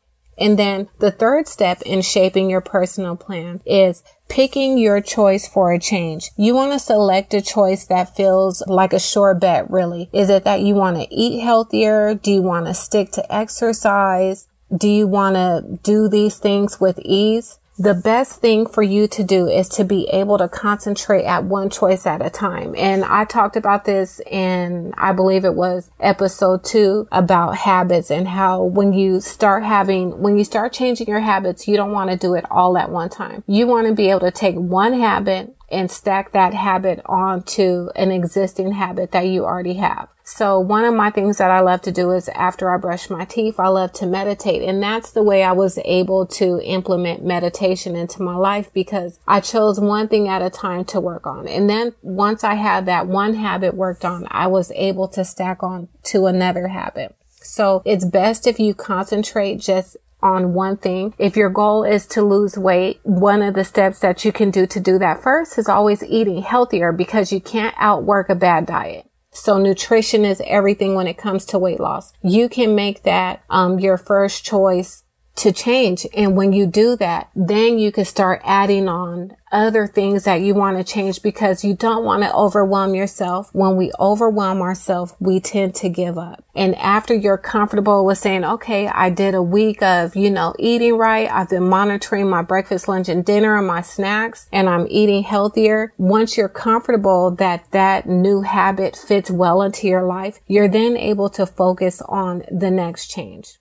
And 0.41 0.57
then 0.57 0.89
the 0.98 1.12
third 1.12 1.48
step 1.48 1.83
in 1.83 2.01
shaping 2.01 2.50
your 2.50 2.62
personal 2.62 3.15
plan 3.15 3.62
is 3.63 4.01
picking 4.27 4.79
your 4.79 5.00
choice 5.00 5.48
for 5.48 5.71
a 5.71 5.79
change. 5.79 6.31
You 6.36 6.55
want 6.55 6.71
to 6.71 6.79
select 6.79 7.33
a 7.36 7.41
choice 7.41 7.86
that 7.86 8.15
feels 8.15 8.63
like 8.65 8.91
a 8.91 9.00
sure 9.00 9.36
bet, 9.36 9.69
really. 9.69 10.10
Is 10.12 10.31
it 10.31 10.43
that 10.45 10.62
you 10.62 10.74
want 10.74 10.98
to 10.98 11.13
eat 11.13 11.41
healthier? 11.41 12.15
Do 12.15 12.31
you 12.31 12.41
want 12.41 12.65
to 12.65 12.74
stick 12.74 13.12
to 13.12 13.33
exercise? 13.33 14.48
Do 14.75 14.89
you 14.89 15.05
want 15.05 15.36
to 15.36 15.79
do 15.83 16.10
these 16.10 16.39
things 16.39 16.79
with 16.79 16.98
ease? 17.03 17.60
The 17.81 17.95
best 17.95 18.39
thing 18.39 18.67
for 18.67 18.83
you 18.83 19.07
to 19.07 19.23
do 19.23 19.47
is 19.47 19.67
to 19.67 19.83
be 19.83 20.07
able 20.13 20.38
to 20.38 20.47
concentrate 20.47 21.23
at 21.23 21.45
one 21.45 21.67
choice 21.67 22.05
at 22.05 22.23
a 22.23 22.29
time. 22.29 22.75
And 22.77 23.03
I 23.03 23.25
talked 23.25 23.55
about 23.55 23.85
this 23.85 24.21
in, 24.27 24.93
I 24.97 25.13
believe 25.13 25.45
it 25.45 25.55
was 25.55 25.89
episode 26.00 26.63
two 26.63 27.07
about 27.11 27.57
habits 27.57 28.11
and 28.11 28.27
how 28.27 28.65
when 28.65 28.93
you 28.93 29.19
start 29.19 29.63
having, 29.63 30.21
when 30.21 30.38
you 30.38 30.43
start 30.43 30.73
changing 30.73 31.07
your 31.07 31.21
habits, 31.21 31.67
you 31.67 31.75
don't 31.75 31.91
want 31.91 32.11
to 32.11 32.17
do 32.17 32.35
it 32.35 32.45
all 32.51 32.77
at 32.77 32.91
one 32.91 33.09
time. 33.09 33.43
You 33.47 33.65
want 33.65 33.88
to 33.88 33.95
be 33.95 34.11
able 34.11 34.21
to 34.21 34.31
take 34.31 34.55
one 34.55 34.93
habit 34.93 35.55
and 35.72 35.90
stack 35.90 36.32
that 36.32 36.54
habit 36.54 37.01
onto 37.06 37.90
an 37.96 38.12
existing 38.12 38.74
habit 38.74 39.12
that 39.12 39.28
you 39.28 39.46
already 39.46 39.75
have. 39.75 40.10
So 40.24 40.60
one 40.60 40.86
of 40.86 40.94
my 40.94 41.10
things 41.10 41.40
that 41.40 41.51
I 41.51 41.60
love 41.60 41.82
to 41.82 41.92
do 41.92 42.12
is 42.12 42.30
after 42.30 42.74
I 42.74 42.78
brush 42.78 43.10
my 43.10 43.25
teeth, 43.25 43.60
I 43.60 43.68
love 43.68 43.92
to 43.94 44.06
meditate. 44.06 44.62
And 44.62 44.82
that's 44.82 45.12
the 45.12 45.24
way 45.24 45.44
I 45.44 45.51
was 45.51 45.78
able 45.84 46.25
to 46.28 46.62
implement 46.63 47.25
meditation 47.25 47.96
into 47.96 48.22
my 48.22 48.36
life 48.36 48.72
because 48.74 49.20
I 49.28 49.42
chose 49.42 49.80
one 49.80 50.08
thing 50.08 50.30
at 50.30 50.42
a 50.42 50.50
time 50.50 50.86
to 50.86 51.01
work 51.01 51.28
on. 51.28 51.48
And 51.48 51.70
then 51.70 51.94
once 52.01 52.44
I 52.44 52.54
had 52.54 52.86
that 52.86 53.08
one 53.08 53.34
habit 53.34 53.74
worked 53.74 54.06
on, 54.06 54.28
I 54.32 54.48
was 54.48 54.72
able 54.72 55.08
to 55.10 55.25
stack 55.25 55.63
on 55.63 55.90
to 56.04 56.28
another 56.28 56.70
habit. 56.70 57.16
So 57.42 57.82
it's 57.86 58.06
best 58.06 58.48
if 58.48 58.60
you 58.60 58.74
concentrate 58.74 59.60
just 59.60 59.98
on 60.22 60.54
one 60.54 60.78
thing. 60.78 61.13
If 61.18 61.36
your 61.36 61.50
goal 61.50 61.84
is 61.84 62.06
to 62.08 62.22
lose 62.22 62.58
weight, 62.58 63.00
one 63.04 63.42
of 63.42 63.54
the 63.54 63.63
steps 63.63 64.00
that 64.00 64.24
you 64.25 64.32
can 64.32 64.51
do 64.51 64.66
to 64.68 64.80
do 64.80 65.00
that 65.00 65.22
first 65.22 65.58
is 65.58 65.70
always 65.70 66.04
eating 66.04 66.42
healthier 66.42 66.92
because 66.92 67.32
you 67.32 67.42
can't 67.42 67.75
outwork 67.78 68.30
a 68.30 68.36
bad 68.36 68.66
diet. 68.66 69.08
So 69.34 69.58
nutrition 69.58 70.25
is 70.25 70.42
everything 70.46 70.94
when 70.94 71.08
it 71.08 71.18
comes 71.18 71.46
to 71.48 71.60
weight 71.60 71.80
loss. 71.80 72.12
You 72.22 72.50
can 72.50 72.75
make 72.75 73.04
that 73.04 73.44
um, 73.50 73.80
your 73.80 73.98
first 73.98 74.44
choice 74.44 75.04
to 75.41 75.51
change. 75.51 76.05
And 76.15 76.36
when 76.36 76.53
you 76.53 76.67
do 76.67 76.95
that, 76.98 77.29
then 77.36 77.79
you 77.79 77.91
can 77.91 78.05
start 78.05 78.41
adding 78.43 78.88
on 78.88 79.36
other 79.51 79.88
things 79.88 80.24
that 80.24 80.41
you 80.41 80.53
want 80.53 80.77
to 80.77 80.83
change 80.83 81.21
because 81.21 81.63
you 81.63 81.74
don't 81.74 82.05
want 82.05 82.24
to 82.24 82.33
overwhelm 82.33 82.93
yourself. 82.93 83.50
When 83.51 83.75
we 83.75 83.91
overwhelm 84.00 84.62
ourselves, 84.62 85.13
we 85.19 85.39
tend 85.39 85.75
to 85.75 85.89
give 85.89 86.17
up. 86.17 86.45
And 86.55 86.75
after 86.75 87.13
you're 87.13 87.39
comfortable 87.39 88.05
with 88.05 88.19
saying, 88.19 88.45
okay, 88.45 88.88
I 88.88 89.10
did 89.10 89.33
a 89.33 89.41
week 89.41 89.81
of, 89.81 90.15
you 90.15 90.29
know, 90.29 90.53
eating 90.60 90.95
right. 90.98 91.29
I've 91.29 91.50
been 91.50 91.67
monitoring 91.67 92.29
my 92.29 92.43
breakfast, 92.43 92.88
lunch 92.88 93.10
and 93.10 93.25
dinner 93.25 93.57
and 93.57 93.67
my 93.67 93.81
snacks 93.81 94.48
and 94.53 94.69
I'm 94.69 94.88
eating 94.89 95.24
healthier. 95.24 95.91
Once 95.98 96.38
you're 96.38 96.50
comfortable 96.50 97.31
that 97.31 97.65
that 97.71 98.07
new 98.07 98.41
habit 98.41 98.95
fits 98.95 99.31
well 99.31 99.63
into 99.63 99.88
your 99.88 100.03
life, 100.03 100.39
you're 100.48 100.69
then 100.69 100.95
able 100.95 101.29
to 101.31 101.45
focus 101.45 102.01
on 102.07 102.43
the 102.51 102.71
next 102.71 103.07
change. 103.07 103.57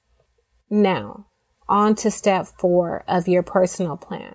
Now, 0.69 1.27
on 1.71 1.95
to 1.95 2.11
step 2.11 2.47
four 2.59 3.05
of 3.09 3.29
your 3.29 3.43
personal 3.43 3.97
plan. 3.97 4.35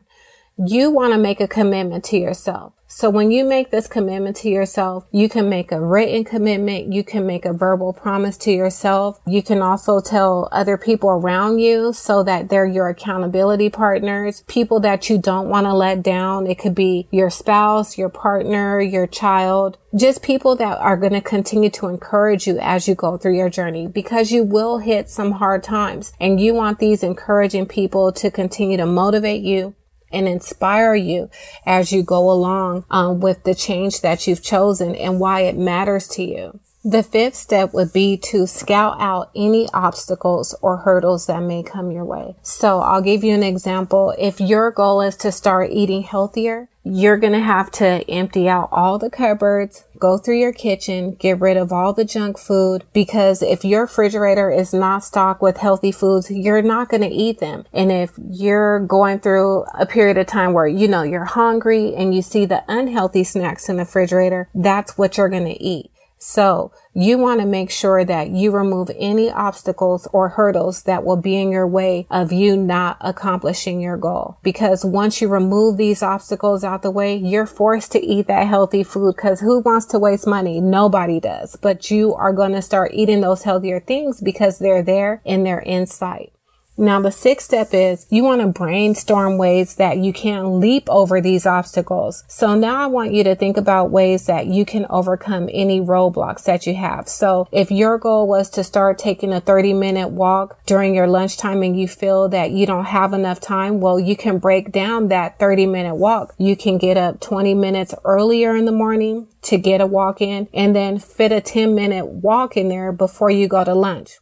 You 0.57 0.89
want 0.89 1.12
to 1.12 1.19
make 1.19 1.41
a 1.41 1.50
commitment 1.50 2.05
to 2.05 2.17
yourself. 2.17 2.71
So 2.88 3.09
when 3.09 3.29
you 3.29 3.43
make 3.43 3.71
this 3.71 3.88
commitment 3.88 4.38
to 4.38 4.50
yourself, 4.50 5.05
you 5.12 5.27
can 5.27 5.50
make 5.50 5.74
a 5.74 5.81
written 5.81 6.24
commitment. 6.24 6.93
You 6.93 7.03
can 7.03 7.27
make 7.27 7.43
a 7.43 7.51
verbal 7.51 7.91
promise 7.91 8.38
to 8.38 8.51
yourself. 8.51 9.19
You 9.27 9.43
can 9.43 9.62
also 9.62 10.00
tell 10.00 10.47
other 10.53 10.77
people 10.77 11.09
around 11.09 11.59
you 11.59 11.91
so 11.91 12.24
that 12.24 12.47
they're 12.47 12.65
your 12.65 12.88
accountability 12.88 13.69
partners, 13.69 14.45
people 14.47 14.79
that 14.79 15.09
you 15.09 15.17
don't 15.17 15.50
want 15.50 15.65
to 15.65 15.74
let 15.74 16.01
down. 16.03 16.47
It 16.47 16.57
could 16.57 16.75
be 16.75 17.09
your 17.12 17.29
spouse, 17.29 17.97
your 17.97 18.07
partner, 18.07 18.79
your 18.79 19.07
child, 19.07 19.77
just 19.93 20.24
people 20.24 20.55
that 20.55 20.77
are 20.77 20.95
going 20.95 21.13
to 21.13 21.21
continue 21.21 21.71
to 21.71 21.88
encourage 21.88 22.47
you 22.47 22.59
as 22.59 22.88
you 22.88 22.95
go 22.95 23.17
through 23.17 23.35
your 23.35 23.50
journey 23.50 23.88
because 23.88 24.31
you 24.31 24.43
will 24.43 24.77
hit 24.77 25.09
some 25.09 25.33
hard 25.33 25.63
times 25.63 26.13
and 26.21 26.39
you 26.39 26.53
want 26.53 26.79
these 26.79 27.03
encouraging 27.03 27.65
people 27.65 28.13
to 28.13 28.31
continue 28.31 28.77
to 28.77 28.85
motivate 28.85 29.41
you 29.41 29.75
and 30.12 30.27
inspire 30.27 30.95
you 30.95 31.29
as 31.65 31.91
you 31.91 32.03
go 32.03 32.31
along 32.31 32.85
um, 32.89 33.19
with 33.19 33.43
the 33.43 33.55
change 33.55 34.01
that 34.01 34.27
you've 34.27 34.43
chosen 34.43 34.95
and 34.95 35.19
why 35.19 35.41
it 35.41 35.57
matters 35.57 36.07
to 36.07 36.24
you. 36.24 36.59
The 36.87 37.01
fifth 37.01 37.33
step 37.33 37.73
would 37.73 37.93
be 37.93 38.15
to 38.29 38.45
scout 38.45 38.97
out 38.99 39.31
any 39.35 39.67
obstacles 39.73 40.53
or 40.61 40.77
hurdles 40.77 41.25
that 41.25 41.41
may 41.41 41.63
come 41.63 41.89
your 41.89 42.05
way. 42.05 42.35
So 42.43 42.79
I'll 42.81 43.01
give 43.01 43.23
you 43.23 43.33
an 43.33 43.41
example. 43.41 44.13
If 44.19 44.39
your 44.39 44.69
goal 44.69 45.01
is 45.01 45.15
to 45.17 45.31
start 45.31 45.71
eating 45.71 46.03
healthier, 46.03 46.69
you're 46.83 47.17
going 47.17 47.33
to 47.33 47.39
have 47.39 47.71
to 47.71 48.07
empty 48.07 48.47
out 48.47 48.69
all 48.71 48.99
the 48.99 49.09
cupboards, 49.09 49.83
go 49.97 50.19
through 50.19 50.37
your 50.37 50.53
kitchen, 50.53 51.15
get 51.15 51.39
rid 51.41 51.57
of 51.57 51.73
all 51.73 51.91
the 51.91 52.05
junk 52.05 52.37
food 52.37 52.83
because 52.93 53.41
if 53.41 53.65
your 53.65 53.81
refrigerator 53.81 54.51
is 54.51 54.71
not 54.71 55.03
stocked 55.03 55.41
with 55.41 55.57
healthy 55.57 55.91
foods, 55.91 56.29
you're 56.29 56.61
not 56.61 56.89
going 56.89 57.01
to 57.01 57.07
eat 57.07 57.39
them. 57.39 57.65
And 57.73 57.91
if 57.91 58.11
you're 58.29 58.81
going 58.81 59.21
through 59.21 59.63
a 59.73 59.87
period 59.87 60.19
of 60.19 60.27
time 60.27 60.53
where, 60.53 60.67
you 60.67 60.87
know, 60.87 61.01
you're 61.01 61.25
hungry 61.25 61.95
and 61.95 62.13
you 62.13 62.21
see 62.21 62.45
the 62.45 62.63
unhealthy 62.67 63.23
snacks 63.23 63.69
in 63.69 63.77
the 63.77 63.85
refrigerator, 63.85 64.49
that's 64.53 64.99
what 64.99 65.17
you're 65.17 65.29
going 65.29 65.45
to 65.45 65.63
eat. 65.63 65.89
So 66.17 66.72
you 66.93 67.17
want 67.17 67.41
to 67.41 67.45
make 67.45 67.69
sure 67.69 68.05
that 68.05 68.29
you 68.29 68.51
remove 68.51 68.89
any 68.98 69.29
obstacles 69.29 70.07
or 70.13 70.29
hurdles 70.29 70.84
that 70.84 71.03
will 71.03 71.17
be 71.17 71.38
in 71.38 71.51
your 71.51 71.67
way 71.67 72.07
of 72.10 72.31
you 72.31 72.55
not 72.55 72.98
accomplishing 73.01 73.81
your 73.81 73.98
goal. 73.98 74.38
Because 74.41 74.86
once 74.86 75.22
you 75.22 75.27
remove 75.27 75.77
these 75.77 76.01
obstacles 76.01 76.63
out 76.63 76.81
the 76.81 76.91
way, 76.91 77.15
you're 77.15 77.45
forced 77.45 77.91
to 77.91 78.03
eat 78.03 78.27
that 78.27 78.48
healthy 78.48 78.84
food 78.84 79.15
because 79.15 79.39
who 79.39 79.60
wants 79.60 79.86
to 79.88 80.00
waste 80.00 80.25
money? 80.27 80.62
Nobody 80.62 81.19
does. 81.19 81.55
But 81.57 81.91
you 81.91 82.13
are 82.15 82.34
going 82.34 82.53
to 82.53 82.62
start 82.62 82.91
eating 82.93 83.22
those 83.22 83.43
healthier 83.43 83.79
things 83.79 84.22
because 84.22 84.60
they're 84.60 84.84
there 84.84 85.22
and 85.25 85.45
they're 85.45 85.60
in 85.60 85.86
sight. 85.86 86.34
Now, 86.77 87.00
the 87.00 87.12
sixth 87.12 87.48
step 87.48 87.70
is 87.74 88.05
you 88.10 88.25
want 88.25 88.41
to 88.41 88.48
brainstorm 88.48 89.38
ways 89.38 89.75
that 89.75 89.98
you 89.98 90.12
can 90.12 90.60
leap 90.60 90.89
over 90.89 91.22
these 91.22 91.46
obstacles. 91.46 92.25
So 92.27 92.53
now 92.53 92.75
I 92.75 92.88
want 92.88 93.13
you 93.13 93.24
to 93.24 93.36
think 93.36 93.55
about 93.55 93.91
ways 93.91 94.25
that 94.25 94.48
you 94.48 94.65
can 94.65 94.86
overcome 94.89 95.50
any 95.53 95.79
roadblocks 95.79 96.44
that 96.44 96.67
you 96.67 96.75
have. 96.75 97.08
So 97.08 97.48
if 97.53 97.72
your 97.72 97.98
goal 97.98 98.27
was 98.27 98.50
to 98.51 98.63
start 98.63 98.98
taking 98.98 99.32
a 99.32 99.39
30 99.39 99.74
minute 99.74 100.10
walk 100.10 100.60
during 100.65 100.94
your 100.94 101.08
lunchtime 101.08 101.63
and 101.63 101.79
you 101.79 101.88
feel 101.88 102.27
that 102.29 102.51
you 102.51 102.65
don't 102.65 102.86
have 102.86 103.13
enough 103.13 103.39
time, 103.39 103.79
well, 103.79 103.98
you 103.98 104.17
can 104.17 104.39
break 104.39 104.74
down 104.74 105.08
that 105.08 105.39
30 105.39 105.67
minute 105.67 105.96
walk. 105.96 106.34
You 106.38 106.58
can 106.58 106.77
get 106.77 106.98
up 106.98 107.22
20 107.22 107.53
minutes 107.53 107.96
earlier 108.03 108.53
in 108.53 108.65
the 108.65 108.74
morning 108.74 109.29
to 109.44 109.58
get 109.58 109.79
a 109.79 109.86
walk 109.86 110.22
in 110.22 110.50
and 110.53 110.75
then 110.75 111.00
fit 111.00 111.32
a 111.32 111.39
10 111.39 111.74
minute 111.74 112.05
walk 112.05 112.58
in 112.58 112.67
there 112.67 112.91
before 112.91 113.29
you 113.29 113.48
go 113.48 113.63
to 113.63 113.74
lunch. 113.74 114.17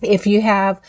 If 0.00 0.28
you 0.28 0.42
have 0.42 0.80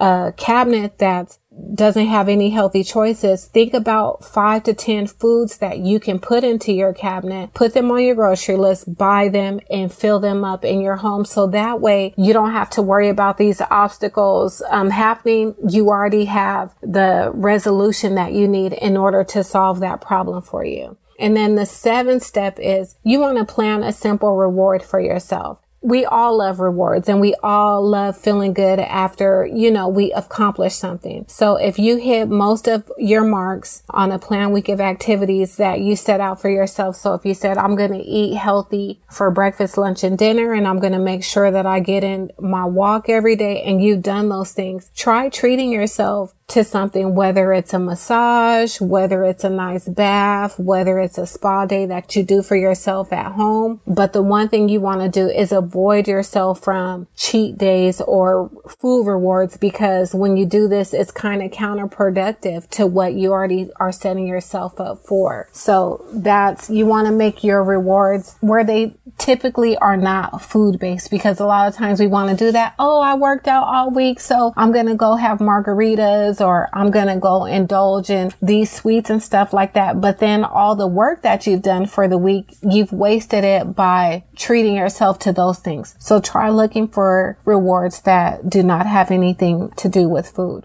a 0.00 0.32
cabinet 0.36 0.98
that 0.98 1.38
doesn't 1.74 2.06
have 2.06 2.28
any 2.28 2.50
healthy 2.50 2.84
choices, 2.84 3.46
think 3.46 3.74
about 3.74 4.24
five 4.24 4.62
to 4.64 4.74
10 4.74 5.06
foods 5.08 5.58
that 5.58 5.78
you 5.78 5.98
can 6.00 6.18
put 6.18 6.44
into 6.44 6.72
your 6.72 6.92
cabinet, 6.92 7.52
put 7.54 7.74
them 7.74 7.90
on 7.90 8.02
your 8.02 8.14
grocery 8.14 8.56
list, 8.56 8.96
buy 8.96 9.28
them 9.28 9.60
and 9.70 9.92
fill 9.92 10.20
them 10.20 10.44
up 10.44 10.64
in 10.64 10.80
your 10.80 10.96
home. 10.96 11.24
So 11.24 11.46
that 11.48 11.80
way 11.80 12.14
you 12.16 12.32
don't 12.32 12.52
have 12.52 12.70
to 12.70 12.82
worry 12.82 13.08
about 13.08 13.38
these 13.38 13.60
obstacles 13.60 14.62
um, 14.70 14.90
happening. 14.90 15.54
You 15.68 15.88
already 15.88 16.26
have 16.26 16.74
the 16.82 17.30
resolution 17.34 18.14
that 18.14 18.32
you 18.32 18.46
need 18.46 18.72
in 18.72 18.96
order 18.96 19.24
to 19.24 19.44
solve 19.44 19.80
that 19.80 20.00
problem 20.00 20.42
for 20.42 20.64
you. 20.64 20.96
And 21.18 21.36
then 21.36 21.56
the 21.56 21.66
seventh 21.66 22.22
step 22.22 22.58
is 22.60 22.96
you 23.02 23.18
want 23.18 23.38
to 23.38 23.44
plan 23.44 23.82
a 23.82 23.92
simple 23.92 24.36
reward 24.36 24.82
for 24.82 25.00
yourself 25.00 25.60
we 25.80 26.04
all 26.04 26.38
love 26.38 26.60
rewards 26.60 27.08
and 27.08 27.20
we 27.20 27.34
all 27.42 27.86
love 27.86 28.16
feeling 28.16 28.52
good 28.52 28.80
after, 28.80 29.46
you 29.46 29.70
know, 29.70 29.88
we 29.88 30.12
accomplish 30.12 30.74
something. 30.74 31.24
So 31.28 31.56
if 31.56 31.78
you 31.78 31.96
hit 31.96 32.28
most 32.28 32.66
of 32.66 32.90
your 32.98 33.24
marks 33.24 33.82
on 33.90 34.10
a 34.10 34.18
plan 34.18 34.50
week 34.50 34.68
of 34.68 34.80
activities 34.80 35.56
that 35.56 35.80
you 35.80 35.94
set 35.94 36.20
out 36.20 36.40
for 36.40 36.50
yourself. 36.50 36.96
So 36.96 37.14
if 37.14 37.24
you 37.24 37.34
said, 37.34 37.58
I'm 37.58 37.76
going 37.76 37.92
to 37.92 37.98
eat 37.98 38.36
healthy 38.36 39.00
for 39.10 39.30
breakfast, 39.30 39.78
lunch 39.78 40.02
and 40.02 40.18
dinner, 40.18 40.52
and 40.52 40.66
I'm 40.66 40.80
going 40.80 40.92
to 40.92 40.98
make 40.98 41.22
sure 41.22 41.50
that 41.50 41.66
I 41.66 41.80
get 41.80 42.02
in 42.02 42.30
my 42.38 42.64
walk 42.64 43.08
every 43.08 43.36
day 43.36 43.62
and 43.62 43.82
you've 43.82 44.02
done 44.02 44.28
those 44.28 44.52
things, 44.52 44.90
try 44.96 45.28
treating 45.28 45.70
yourself 45.70 46.34
to 46.48 46.64
something, 46.64 47.14
whether 47.14 47.52
it's 47.52 47.74
a 47.74 47.78
massage, 47.78 48.80
whether 48.80 49.22
it's 49.22 49.44
a 49.44 49.50
nice 49.50 49.86
bath, 49.86 50.58
whether 50.58 50.98
it's 50.98 51.18
a 51.18 51.26
spa 51.26 51.66
day 51.66 51.84
that 51.84 52.16
you 52.16 52.22
do 52.22 52.42
for 52.42 52.56
yourself 52.56 53.12
at 53.12 53.32
home. 53.32 53.80
But 53.86 54.14
the 54.14 54.22
one 54.22 54.48
thing 54.48 54.70
you 54.70 54.80
want 54.80 55.02
to 55.02 55.08
do 55.08 55.28
is 55.28 55.52
avoid 55.52 56.08
yourself 56.08 56.60
from 56.60 57.06
cheat 57.16 57.58
days 57.58 58.00
or 58.00 58.50
food 58.80 59.06
rewards 59.06 59.58
because 59.58 60.14
when 60.14 60.38
you 60.38 60.46
do 60.46 60.68
this, 60.68 60.94
it's 60.94 61.10
kind 61.10 61.42
of 61.42 61.50
counterproductive 61.50 62.68
to 62.70 62.86
what 62.86 63.12
you 63.12 63.30
already 63.30 63.70
are 63.76 63.92
setting 63.92 64.26
yourself 64.26 64.80
up 64.80 65.04
for. 65.04 65.48
So 65.52 66.04
that's, 66.12 66.70
you 66.70 66.86
want 66.86 67.08
to 67.08 67.12
make 67.12 67.44
your 67.44 67.62
rewards 67.62 68.36
where 68.40 68.64
they 68.64 68.94
typically 69.18 69.76
are 69.76 69.96
not 69.96 70.40
food 70.40 70.78
based 70.78 71.10
because 71.10 71.40
a 71.40 71.46
lot 71.46 71.68
of 71.68 71.74
times 71.74 72.00
we 72.00 72.06
want 72.06 72.30
to 72.30 72.44
do 72.44 72.52
that. 72.52 72.74
Oh, 72.78 73.00
I 73.00 73.14
worked 73.14 73.48
out 73.48 73.64
all 73.64 73.90
week. 73.90 74.18
So 74.20 74.54
I'm 74.56 74.72
going 74.72 74.86
to 74.86 74.94
go 74.94 75.16
have 75.16 75.40
margaritas 75.40 76.37
or 76.40 76.68
I'm 76.72 76.90
going 76.90 77.08
to 77.08 77.16
go 77.16 77.44
indulge 77.44 78.10
in 78.10 78.32
these 78.40 78.70
sweets 78.70 79.10
and 79.10 79.22
stuff 79.22 79.52
like 79.52 79.74
that. 79.74 80.00
But 80.00 80.18
then 80.18 80.44
all 80.44 80.76
the 80.76 80.86
work 80.86 81.22
that 81.22 81.46
you've 81.46 81.62
done 81.62 81.86
for 81.86 82.08
the 82.08 82.18
week, 82.18 82.54
you've 82.62 82.92
wasted 82.92 83.44
it 83.44 83.74
by 83.74 84.24
treating 84.36 84.76
yourself 84.76 85.18
to 85.20 85.32
those 85.32 85.58
things. 85.58 85.94
So 85.98 86.20
try 86.20 86.50
looking 86.50 86.88
for 86.88 87.38
rewards 87.44 88.02
that 88.02 88.48
do 88.48 88.62
not 88.62 88.86
have 88.86 89.10
anything 89.10 89.70
to 89.76 89.88
do 89.88 90.08
with 90.08 90.30
food. 90.30 90.64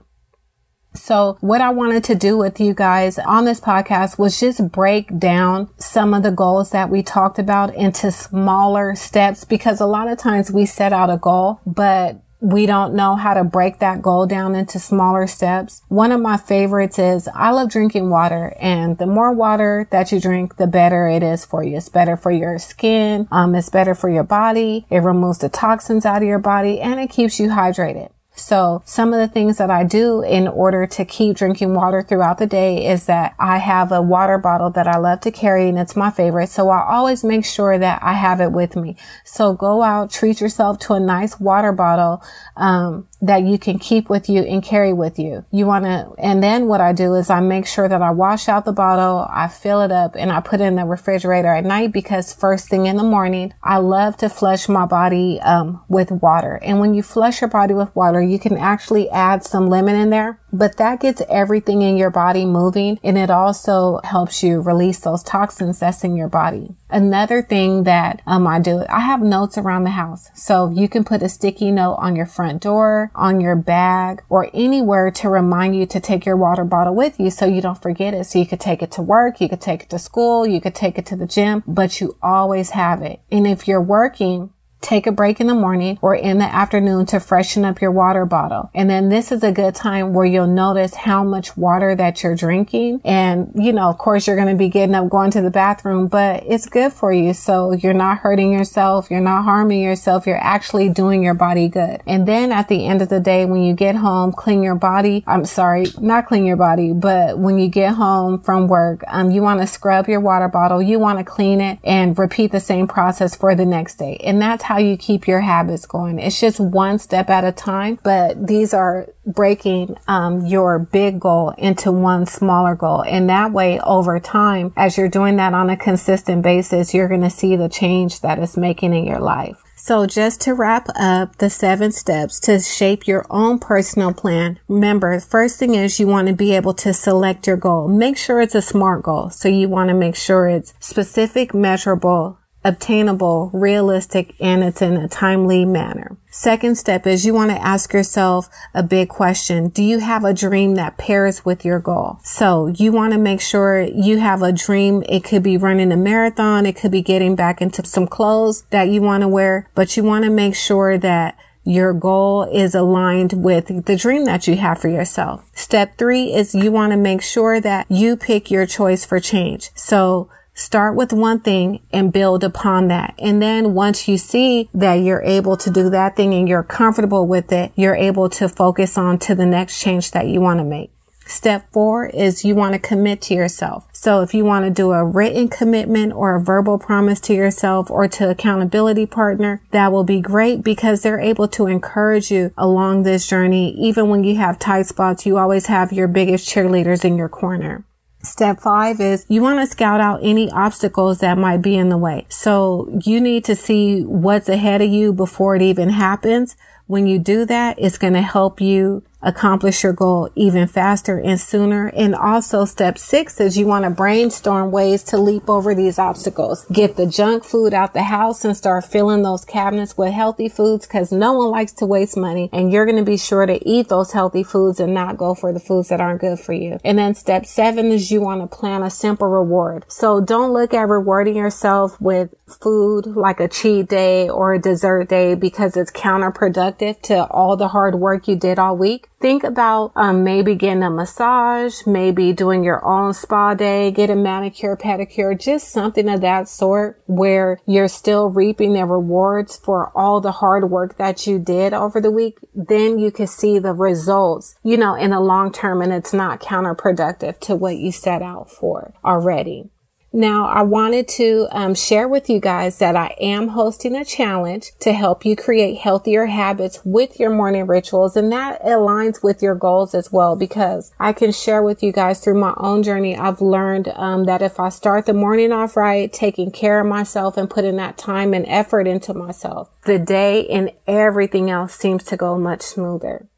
So 0.96 1.38
what 1.42 1.62
I 1.62 1.72
wanted 1.72 2.04
to 2.06 2.16
do 2.16 2.38
with 2.38 2.60
you 2.60 2.74
guys 2.74 3.18
on 3.18 3.46
this 3.46 3.60
podcast 3.60 4.20
was 4.20 4.40
just 4.40 4.72
break 4.72 5.18
down 5.18 5.70
some 5.78 6.14
of 6.14 6.24
the 6.24 6.32
goals 6.32 6.70
that 6.70 6.90
we 6.90 7.02
talked 7.02 7.40
about 7.40 7.74
into 7.74 8.12
smaller 8.12 8.96
steps 8.96 9.44
because 9.44 9.82
a 9.82 9.88
lot 9.88 10.08
of 10.08 10.20
times 10.20 10.52
we 10.52 10.66
set 10.66 10.94
out 10.94 11.10
a 11.10 11.18
goal, 11.18 11.60
but 11.66 12.22
we 12.44 12.66
don't 12.66 12.94
know 12.94 13.16
how 13.16 13.34
to 13.34 13.44
break 13.46 13.80
that 13.80 14.02
goal 14.02 14.28
down 14.28 14.54
into 14.54 14.78
smaller 14.78 15.28
steps. 15.28 15.82
One 15.88 16.12
of 16.12 16.20
my 16.20 16.36
favorites 16.36 17.00
is 17.00 17.30
I 17.34 17.52
love 17.52 17.70
drinking 17.70 18.10
water 18.10 18.54
and 18.60 18.98
the 18.98 19.08
more 19.08 19.32
water 19.32 19.88
that 19.92 20.12
you 20.12 20.20
drink, 20.20 20.58
the 20.58 20.68
better 20.68 21.08
it 21.08 21.24
is 21.24 21.46
for 21.46 21.64
you. 21.64 21.78
It's 21.78 21.88
better 21.88 22.18
for 22.18 22.32
your 22.32 22.60
skin. 22.60 23.30
Um, 23.32 23.56
it's 23.56 23.70
better 23.70 23.96
for 23.96 24.10
your 24.10 24.26
body. 24.26 24.86
It 24.90 25.00
removes 25.00 25.38
the 25.38 25.48
toxins 25.48 26.06
out 26.06 26.22
of 26.22 26.28
your 26.28 26.38
body 26.38 26.82
and 26.82 27.00
it 27.00 27.10
keeps 27.10 27.40
you 27.40 27.48
hydrated. 27.48 28.12
So 28.36 28.82
some 28.86 29.14
of 29.14 29.20
the 29.20 29.28
things 29.28 29.58
that 29.58 29.70
I 29.70 29.84
do 29.84 30.22
in 30.22 30.48
order 30.48 30.88
to 30.88 31.06
keep 31.06 31.36
drinking 31.36 31.76
water 31.76 32.02
throughout 32.02 32.40
the 32.40 32.48
day 32.48 32.88
is 32.88 33.06
that 33.06 33.36
I 33.40 33.60
have 33.60 33.92
a 33.92 34.02
water 34.02 34.38
bottle 34.38 34.72
that 34.72 34.88
I 34.88 34.98
love 34.98 35.22
to 35.22 35.32
carry 35.32 35.70
and 35.70 35.78
it's 35.78 35.96
my 35.96 36.10
favorite. 36.10 36.50
So 36.50 36.70
I 36.70 36.84
always 36.84 37.24
make 37.24 37.46
sure 37.46 37.78
that 37.78 38.02
I 38.02 38.14
have 38.14 38.42
it 38.42 38.52
with 38.52 38.76
me. 38.76 38.98
So 39.24 39.54
go 39.54 39.84
out, 39.84 40.12
treat 40.12 40.42
yourself 40.42 40.80
to 40.80 40.94
a 40.94 41.00
nice 41.00 41.40
water 41.40 41.72
bottle. 41.72 42.24
Um, 42.56 43.08
that 43.24 43.44
you 43.44 43.58
can 43.58 43.80
keep 43.80 44.10
with 44.10 44.28
you 44.28 44.42
and 44.42 44.62
carry 44.62 44.92
with 44.92 45.18
you. 45.18 45.46
You 45.50 45.66
want 45.66 45.86
to, 45.86 46.14
and 46.18 46.44
then 46.44 46.68
what 46.68 46.82
I 46.82 46.92
do 46.92 47.14
is 47.16 47.30
I 47.30 47.40
make 47.40 47.66
sure 47.66 47.88
that 47.88 48.02
I 48.02 48.12
wash 48.12 48.50
out 48.50 48.66
the 48.66 48.74
bottle, 48.74 49.26
I 49.30 49.48
fill 49.48 49.82
it 49.82 49.94
up 49.94 50.16
and 50.18 50.30
I 50.30 50.42
put 50.42 50.60
it 50.60 50.66
in 50.66 50.76
the 50.76 50.84
refrigerator 50.84 51.48
at 51.48 51.64
night 51.64 51.94
because 51.94 52.34
first 52.34 52.68
thing 52.68 52.86
in 52.86 52.98
the 52.98 53.04
morning, 53.04 53.54
I 53.64 53.78
love 53.78 54.18
to 54.18 54.30
flush 54.30 54.68
my 54.68 54.86
body, 54.86 55.40
um, 55.40 55.82
with 55.88 56.12
water. 56.12 56.60
And 56.62 56.82
when 56.82 56.94
you 56.94 57.02
flush 57.02 57.40
your 57.40 57.50
body 57.50 57.74
with 57.74 57.96
water, 57.96 58.22
you 58.22 58.40
can 58.40 58.58
actually 58.58 59.10
add 59.10 59.46
some 59.46 59.70
lemon 59.70 59.96
in 59.96 60.10
there 60.10 60.42
but 60.54 60.78
that 60.78 61.02
gets 61.02 61.22
everything 61.28 61.82
in 61.82 61.98
your 61.98 62.12
body 62.12 62.46
moving 62.46 63.00
and 63.04 63.18
it 63.18 63.32
also 63.32 64.00
helps 64.04 64.44
you 64.44 64.62
release 64.62 65.00
those 65.00 65.24
toxins 65.24 65.80
that's 65.80 66.04
in 66.04 66.16
your 66.16 66.30
body. 66.30 66.76
Another 66.90 67.42
thing 67.42 67.84
that 67.86 68.22
um, 68.28 68.46
I 68.46 68.60
do, 68.60 68.86
I 68.88 69.00
have 69.00 69.22
notes 69.22 69.58
around 69.58 69.84
the 69.84 69.90
house. 69.90 70.30
So 70.36 70.70
you 70.70 70.88
can 70.88 71.04
put 71.04 71.24
a 71.24 71.30
sticky 71.30 71.72
note 71.72 71.96
on 71.96 72.16
your 72.16 72.28
front 72.28 72.62
door, 72.62 73.12
on 73.16 73.42
your 73.42 73.56
bag, 73.56 74.22
or 74.30 74.52
anywhere 74.54 75.10
to 75.10 75.30
remind 75.30 75.76
you 75.76 75.88
to 75.88 76.00
take 76.00 76.24
your 76.24 76.38
water 76.38 76.64
bottle 76.64 76.94
with 76.94 77.20
you 77.20 77.32
so 77.32 77.48
you 77.48 77.62
don't 77.62 77.82
forget 77.82 78.14
it. 78.14 78.26
So 78.26 78.38
you 78.38 78.46
could 78.46 78.60
take 78.60 78.84
it 78.84 78.92
to 78.92 79.02
work, 79.02 79.42
you 79.42 79.50
could 79.50 79.62
take 79.62 79.84
it 79.84 79.90
to 79.90 79.98
school, 79.98 80.46
you 80.46 80.62
could 80.62 80.76
take 80.76 81.00
it 81.00 81.08
to 81.08 81.16
the 81.16 81.26
gym, 81.26 81.64
but 81.66 82.00
you 82.00 82.16
always 82.22 82.70
have 82.72 83.02
it. 83.02 83.22
And 83.32 83.48
if 83.48 83.68
you're 83.68 83.82
working, 83.82 84.52
take 84.84 85.08
a 85.08 85.12
break 85.12 85.40
in 85.40 85.48
the 85.48 85.56
morning 85.56 85.98
or 86.02 86.14
in 86.14 86.38
the 86.38 86.46
afternoon 86.46 87.06
to 87.08 87.20
freshen 87.20 87.66
up 87.66 87.82
your 87.82 87.92
water 87.92 88.26
bottle. 88.26 88.70
And 88.74 88.90
then 88.90 89.10
this 89.10 89.32
is 89.32 89.44
a 89.44 89.52
good 89.52 89.74
time 89.74 90.14
where 90.14 90.26
you'll 90.26 90.48
notice 90.48 90.94
how 90.94 91.24
much 91.24 91.58
water 91.58 91.96
that 91.96 92.22
you're 92.22 92.36
drinking. 92.36 93.02
And, 93.04 93.52
you 93.56 93.74
know, 93.74 93.90
of 93.90 93.98
course, 93.98 94.28
you're 94.28 94.36
going 94.36 94.50
to 94.50 94.56
be 94.56 94.70
getting 94.70 94.94
up, 94.94 95.10
going 95.10 95.32
to 95.32 95.42
the 95.42 95.50
bathroom, 95.50 96.08
but 96.08 96.44
it's 96.46 96.68
good 96.68 96.94
for 96.94 97.12
you. 97.12 97.34
So 97.34 97.72
you're 97.72 97.94
not 97.94 98.20
hurting 98.20 98.52
yourself. 98.52 99.10
You're 99.10 99.22
not 99.22 99.44
harming 99.44 99.82
yourself. 99.82 100.28
You're 100.28 100.38
actually 100.38 100.90
doing 100.90 101.24
your 101.24 101.34
body 101.34 101.68
good. 101.70 102.02
And 102.06 102.28
then 102.28 102.52
at 102.52 102.68
the 102.68 102.86
end 102.86 103.02
of 103.02 103.10
the 103.10 103.20
day, 103.20 103.46
when 103.46 103.64
you 103.64 103.74
get 103.74 103.96
home, 103.96 104.32
clean 104.32 104.62
your 104.62 104.76
body. 104.76 105.24
I'm 105.26 105.46
sorry, 105.46 105.86
not 106.00 106.28
clean 106.28 106.46
your 106.46 106.58
body, 106.58 106.94
but 106.94 107.40
when 107.40 107.58
you 107.58 107.70
get 107.70 107.96
home 107.96 108.42
from 108.42 108.68
work, 108.68 109.04
um, 109.08 109.32
you 109.32 109.42
want 109.42 109.62
to 109.62 109.68
scrub 109.68 110.08
your 110.08 110.20
water 110.20 110.48
bottle. 110.48 110.82
You 110.82 111.00
want 111.00 111.20
to 111.20 111.24
clean 111.24 111.62
it 111.62 111.80
and 111.84 112.18
repeat 112.18 112.52
the 112.52 112.60
same 112.60 112.88
process 112.88 113.36
for 113.36 113.56
the 113.56 113.66
next 113.66 113.96
day. 113.96 114.18
And 114.24 114.42
that's 114.42 114.64
how 114.64 114.73
how 114.74 114.80
you 114.80 114.98
keep 114.98 115.28
your 115.28 115.42
habits 115.42 115.86
going. 115.86 116.18
It's 116.18 116.40
just 116.40 116.60
one 116.60 116.98
step 116.98 117.30
at 117.30 117.44
a 117.44 117.52
time, 117.52 118.00
but 118.02 118.48
these 118.48 118.74
are 118.74 119.08
breaking 119.24 119.98
um, 120.08 120.48
your 120.48 120.80
big 120.80 121.20
goal 121.20 121.52
into 121.60 121.92
one 121.92 122.26
smaller 122.26 122.74
goal. 122.74 123.04
And 123.04 123.30
that 123.30 123.52
way, 123.52 123.80
over 123.82 124.20
time, 124.20 124.74
as 124.76 124.98
you're 124.98 125.10
doing 125.10 125.36
that 125.36 125.54
on 125.54 125.70
a 125.70 125.78
consistent 125.78 126.42
basis, 126.42 126.92
you're 126.92 127.08
going 127.08 127.22
to 127.22 127.30
see 127.30 127.56
the 127.56 127.70
change 127.70 128.22
that 128.22 128.40
it's 128.40 128.58
making 128.58 128.96
in 128.96 129.06
your 129.06 129.20
life. 129.20 129.62
So 129.76 130.08
just 130.08 130.42
to 130.42 130.56
wrap 130.56 130.88
up 130.96 131.38
the 131.38 131.52
seven 131.52 131.92
steps 131.92 132.40
to 132.42 132.60
shape 132.60 133.06
your 133.06 133.28
own 133.30 133.60
personal 133.60 134.12
plan. 134.12 134.60
Remember, 134.68 135.20
first 135.20 135.60
thing 135.60 135.76
is 135.76 136.00
you 136.00 136.08
want 136.08 136.30
to 136.30 136.34
be 136.34 136.56
able 136.56 136.74
to 136.76 136.94
select 136.94 137.46
your 137.46 137.58
goal. 137.58 137.88
Make 137.88 138.18
sure 138.18 138.42
it's 138.42 138.56
a 138.56 138.62
SMART 138.62 139.04
goal. 139.04 139.30
So 139.30 139.50
you 139.50 139.70
want 139.70 139.90
to 139.90 139.94
make 139.94 140.16
sure 140.16 140.48
it's 140.48 140.74
specific, 140.80 141.54
measurable, 141.54 142.40
obtainable, 142.66 143.50
realistic, 143.54 144.36
and 144.40 144.64
it's 144.64 144.82
in 144.82 144.94
a 144.94 145.08
timely 145.08 145.66
manner. 145.66 146.18
Second 146.30 146.78
step 146.78 147.06
is 147.06 147.26
you 147.26 147.34
want 147.34 147.52
to 147.52 147.62
ask 147.62 147.94
yourself 147.94 148.50
a 148.74 148.82
big 148.82 149.10
question. 149.10 149.70
Do 149.70 149.84
you 149.84 150.00
have 150.00 150.24
a 150.24 150.34
dream 150.34 150.76
that 150.76 150.98
pairs 150.98 151.46
with 151.46 151.64
your 151.64 151.80
goal? 151.80 152.20
So 152.24 152.68
you 152.68 152.92
want 152.92 153.14
to 153.14 153.20
make 153.20 153.42
sure 153.42 153.82
you 153.82 154.18
have 154.18 154.42
a 154.42 154.52
dream. 154.52 155.04
It 155.08 155.24
could 155.24 155.44
be 155.44 155.58
running 155.58 155.92
a 155.92 155.98
marathon. 155.98 156.66
It 156.66 156.76
could 156.76 156.92
be 156.92 157.02
getting 157.02 157.36
back 157.36 157.62
into 157.62 157.86
some 157.86 158.08
clothes 158.08 158.64
that 158.72 158.90
you 158.90 159.02
want 159.02 159.22
to 159.22 159.28
wear, 159.28 159.70
but 159.76 159.96
you 159.96 160.04
want 160.04 160.24
to 160.26 160.32
make 160.32 160.56
sure 160.56 160.98
that 160.98 161.38
your 161.66 161.94
goal 161.94 162.44
is 162.44 162.76
aligned 162.76 163.34
with 163.34 163.86
the 163.86 163.96
dream 163.96 164.26
that 164.26 164.48
you 164.48 164.58
have 164.58 164.80
for 164.80 164.90
yourself. 164.90 165.50
Step 165.54 165.98
three 165.98 166.34
is 166.34 166.54
you 166.54 166.72
want 166.72 166.92
to 166.92 166.98
make 166.98 167.22
sure 167.22 167.62
that 167.62 167.86
you 167.90 168.18
pick 168.18 168.52
your 168.52 168.66
choice 168.66 169.06
for 169.06 169.20
change. 169.20 169.70
So 169.76 170.30
Start 170.56 170.96
with 170.96 171.12
one 171.12 171.40
thing 171.40 171.82
and 171.92 172.14
build 172.14 172.44
upon 172.44 172.88
that. 172.88 173.16
And 173.18 173.42
then 173.42 173.74
once 173.74 174.08
you 174.08 174.18
see 174.18 174.70
that 174.74 174.96
you're 174.96 175.24
able 175.24 175.58
to 175.58 175.72
do 175.72 175.90
that 175.90 176.16
thing 176.16 176.34
and 176.34 176.48
you're 176.48 176.64
comfortable 176.64 177.26
with 177.28 177.52
it, 177.52 177.72
you're 177.76 177.96
able 177.96 178.30
to 178.30 178.48
focus 178.48 178.98
on 178.98 179.18
to 179.20 179.34
the 179.34 179.46
next 179.46 179.82
change 179.82 180.12
that 180.12 180.28
you 180.28 180.42
want 180.42 180.60
to 180.60 180.64
make. 180.64 180.92
Step 181.26 181.72
four 181.72 182.06
is 182.08 182.44
you 182.44 182.54
want 182.54 182.74
to 182.74 182.80
commit 182.80 183.22
to 183.22 183.34
yourself. 183.34 183.88
So 183.94 184.22
if 184.22 184.34
you 184.34 184.44
want 184.44 184.66
to 184.66 184.72
do 184.72 184.92
a 184.92 185.06
written 185.06 185.48
commitment 185.48 186.14
or 186.14 186.36
a 186.36 186.42
verbal 186.42 186.78
promise 186.78 187.20
to 187.22 187.34
yourself 187.34 187.90
or 187.90 188.08
to 188.10 188.30
accountability 188.30 189.06
partner, 189.06 189.62
that 189.72 189.92
will 189.92 190.04
be 190.04 190.20
great 190.20 190.64
because 190.64 191.02
they're 191.02 191.20
able 191.20 191.48
to 191.48 191.68
encourage 191.68 192.30
you 192.30 192.52
along 192.58 193.04
this 193.04 193.26
journey. 193.26 193.72
Even 193.80 194.10
when 194.10 194.24
you 194.24 194.36
have 194.36 194.60
tight 194.60 194.86
spots, 194.86 195.26
you 195.26 195.38
always 195.38 195.68
have 195.68 195.94
your 195.94 196.08
biggest 196.08 196.48
cheerleaders 196.48 197.06
in 197.06 197.16
your 197.16 197.30
corner. 197.30 197.86
Step 198.26 198.62
five 198.62 199.02
is 199.02 199.26
you 199.28 199.42
want 199.42 199.60
to 199.60 199.68
scout 199.68 200.00
out 200.00 200.22
any 200.24 200.50
obstacles 200.52 201.20
that 201.20 201.38
might 201.38 201.62
be 201.62 201.76
in 201.76 201.90
the 201.90 201.98
way. 201.98 202.26
So 202.30 203.00
you 203.04 203.20
need 203.20 203.44
to 203.46 203.56
see 203.56 204.04
what's 204.04 204.48
ahead 204.48 204.82
of 204.82 204.90
you 204.90 205.12
before 205.12 205.58
it 205.58 205.62
even 205.62 205.90
happens. 205.90 206.56
When 206.94 207.08
you 207.08 207.18
do 207.18 207.44
that, 207.46 207.80
it's 207.80 207.98
going 207.98 208.14
to 208.14 208.22
help 208.22 208.62
you 208.62 209.02
accomplish 209.24 209.84
your 209.84 209.94
goal 209.94 210.30
even 210.36 210.68
faster 210.68 211.18
and 211.18 211.40
sooner. 211.40 211.88
And 211.88 212.14
also 212.14 212.66
step 212.66 212.98
six 212.98 213.40
is 213.40 213.58
you 213.58 213.66
want 213.66 213.86
to 213.86 213.90
brainstorm 213.90 214.72
ways 214.72 215.02
to 215.06 215.18
leap 215.18 215.50
over 215.50 215.74
these 215.74 215.98
obstacles. 215.98 216.66
Get 216.72 216.98
the 216.98 217.08
junk 217.08 217.44
food 217.44 217.74
out 217.74 217.94
the 217.94 218.04
house 218.04 218.44
and 218.46 218.56
start 218.56 218.86
filling 218.86 219.24
those 219.24 219.46
cabinets 219.46 219.98
with 219.98 220.14
healthy 220.14 220.50
foods 220.50 220.86
because 220.86 221.12
no 221.12 221.34
one 221.34 221.50
likes 221.50 221.72
to 221.74 221.86
waste 221.86 222.18
money 222.18 222.50
and 222.52 222.72
you're 222.72 222.86
going 222.86 222.98
to 222.98 223.04
be 223.04 223.18
sure 223.18 223.46
to 223.46 223.68
eat 223.68 223.90
those 223.90 224.12
healthy 224.12 224.44
foods 224.44 224.80
and 224.80 224.94
not 224.94 225.18
go 225.18 225.34
for 225.34 225.54
the 225.54 225.60
foods 225.60 225.90
that 225.90 226.02
aren't 226.02 226.22
good 226.22 226.40
for 226.40 226.54
you. 226.54 226.78
And 226.84 226.98
then 226.98 227.16
step 227.16 227.46
seven 227.46 227.92
is 227.92 228.12
you 228.12 228.22
want 228.22 228.42
to 228.42 228.56
plan 228.56 228.84
a 228.84 228.90
simple 228.90 229.28
reward. 229.28 229.86
So 229.88 230.20
don't 230.20 230.54
look 230.54 230.74
at 230.74 230.88
rewarding 230.88 231.38
yourself 231.38 232.00
with 232.02 232.34
food 232.62 233.08
like 233.08 233.40
a 233.40 233.48
cheat 233.48 233.88
day 233.88 234.30
or 234.30 234.54
a 234.54 234.60
dessert 234.60 235.10
day 235.10 235.36
because 235.36 235.78
it's 235.78 235.92
counterproductive 235.92 236.83
to 236.92 237.26
all 237.28 237.56
the 237.56 237.70
hard 237.70 237.96
work 237.96 238.28
you 238.28 238.36
did 238.36 238.60
all 238.60 238.76
week 238.76 239.08
think 239.24 239.46
about 239.46 239.94
um, 239.96 240.26
maybe 240.26 240.54
getting 240.54 240.84
a 240.84 240.90
massage, 240.90 241.88
maybe 241.88 242.34
doing 242.34 242.62
your 242.62 242.86
own 242.86 243.14
spa 243.14 243.54
day, 243.54 243.90
get 243.90 244.10
a 244.10 244.16
manicure, 244.16 244.76
pedicure, 244.76 245.40
just 245.40 245.70
something 245.70 246.10
of 246.10 246.20
that 246.20 246.50
sort 246.50 247.02
where 247.06 247.58
you're 247.66 247.88
still 247.88 248.30
reaping 248.30 248.74
the 248.74 248.84
rewards 248.86 249.56
for 249.56 249.98
all 249.98 250.20
the 250.20 250.34
hard 250.34 250.70
work 250.70 250.98
that 250.98 251.26
you 251.26 251.40
did 251.40 251.74
over 251.74 252.02
the 252.02 252.12
week. 252.12 252.38
Then 252.54 253.00
you 253.00 253.12
can 253.12 253.28
see 253.28 253.60
the 253.60 253.72
results, 253.72 254.56
you 254.62 254.76
know, 254.76 254.94
in 254.94 255.12
the 255.12 255.22
long 255.22 255.54
term 255.54 255.82
and 255.82 255.94
it's 255.94 256.12
not 256.12 256.42
counterproductive 256.42 257.40
to 257.40 257.56
what 257.56 257.78
you 257.78 257.94
set 257.94 258.22
out 258.22 258.52
for 258.52 258.94
already. 259.06 259.70
Now, 260.16 260.46
I 260.46 260.62
wanted 260.62 261.08
to 261.10 261.48
um, 261.50 261.74
share 261.74 262.08
with 262.08 262.30
you 262.30 262.40
guys 262.40 262.78
that 262.78 262.96
I 262.96 263.16
am 263.20 263.48
hosting 263.48 263.96
a 263.96 264.06
challenge 264.06 264.72
to 264.82 264.94
help 264.94 265.26
you 265.26 265.36
create 265.36 265.80
healthier 265.80 266.28
habits 266.28 266.80
with 266.86 267.20
your 267.20 267.32
morning 267.32 267.66
rituals. 267.66 268.16
And 268.16 268.32
that 268.32 268.62
aligns 268.62 269.24
with 269.24 269.42
your 269.42 269.56
goals 269.56 269.96
as 269.96 270.12
well, 270.12 270.36
because 270.36 270.94
I 271.00 271.14
can 271.14 271.32
share 271.32 271.64
with 271.64 271.82
you 271.82 271.92
guys 271.92 272.20
through 272.20 272.40
my 272.40 272.54
own 272.58 272.84
journey. 272.84 273.18
I've 273.18 273.42
learned 273.42 273.88
um, 273.96 274.26
that 274.26 274.44
if 274.44 274.60
I 274.60 274.70
start 274.70 275.08
the 275.08 275.16
morning 275.16 275.52
off 275.52 275.76
right, 275.76 276.14
taking 276.14 276.52
care 276.52 276.80
of 276.80 276.86
myself 276.86 277.36
and 277.36 277.50
putting 277.50 277.78
that 277.78 277.98
time 277.98 278.36
and 278.36 278.46
effort 278.48 278.86
into 278.86 279.16
myself, 279.16 279.72
the 279.86 279.98
day 279.98 280.46
and 280.48 280.72
everything 280.86 281.50
else 281.50 281.74
seems 281.74 282.04
to 282.04 282.18
go 282.18 282.38
much 282.38 282.62
smoother 282.62 283.30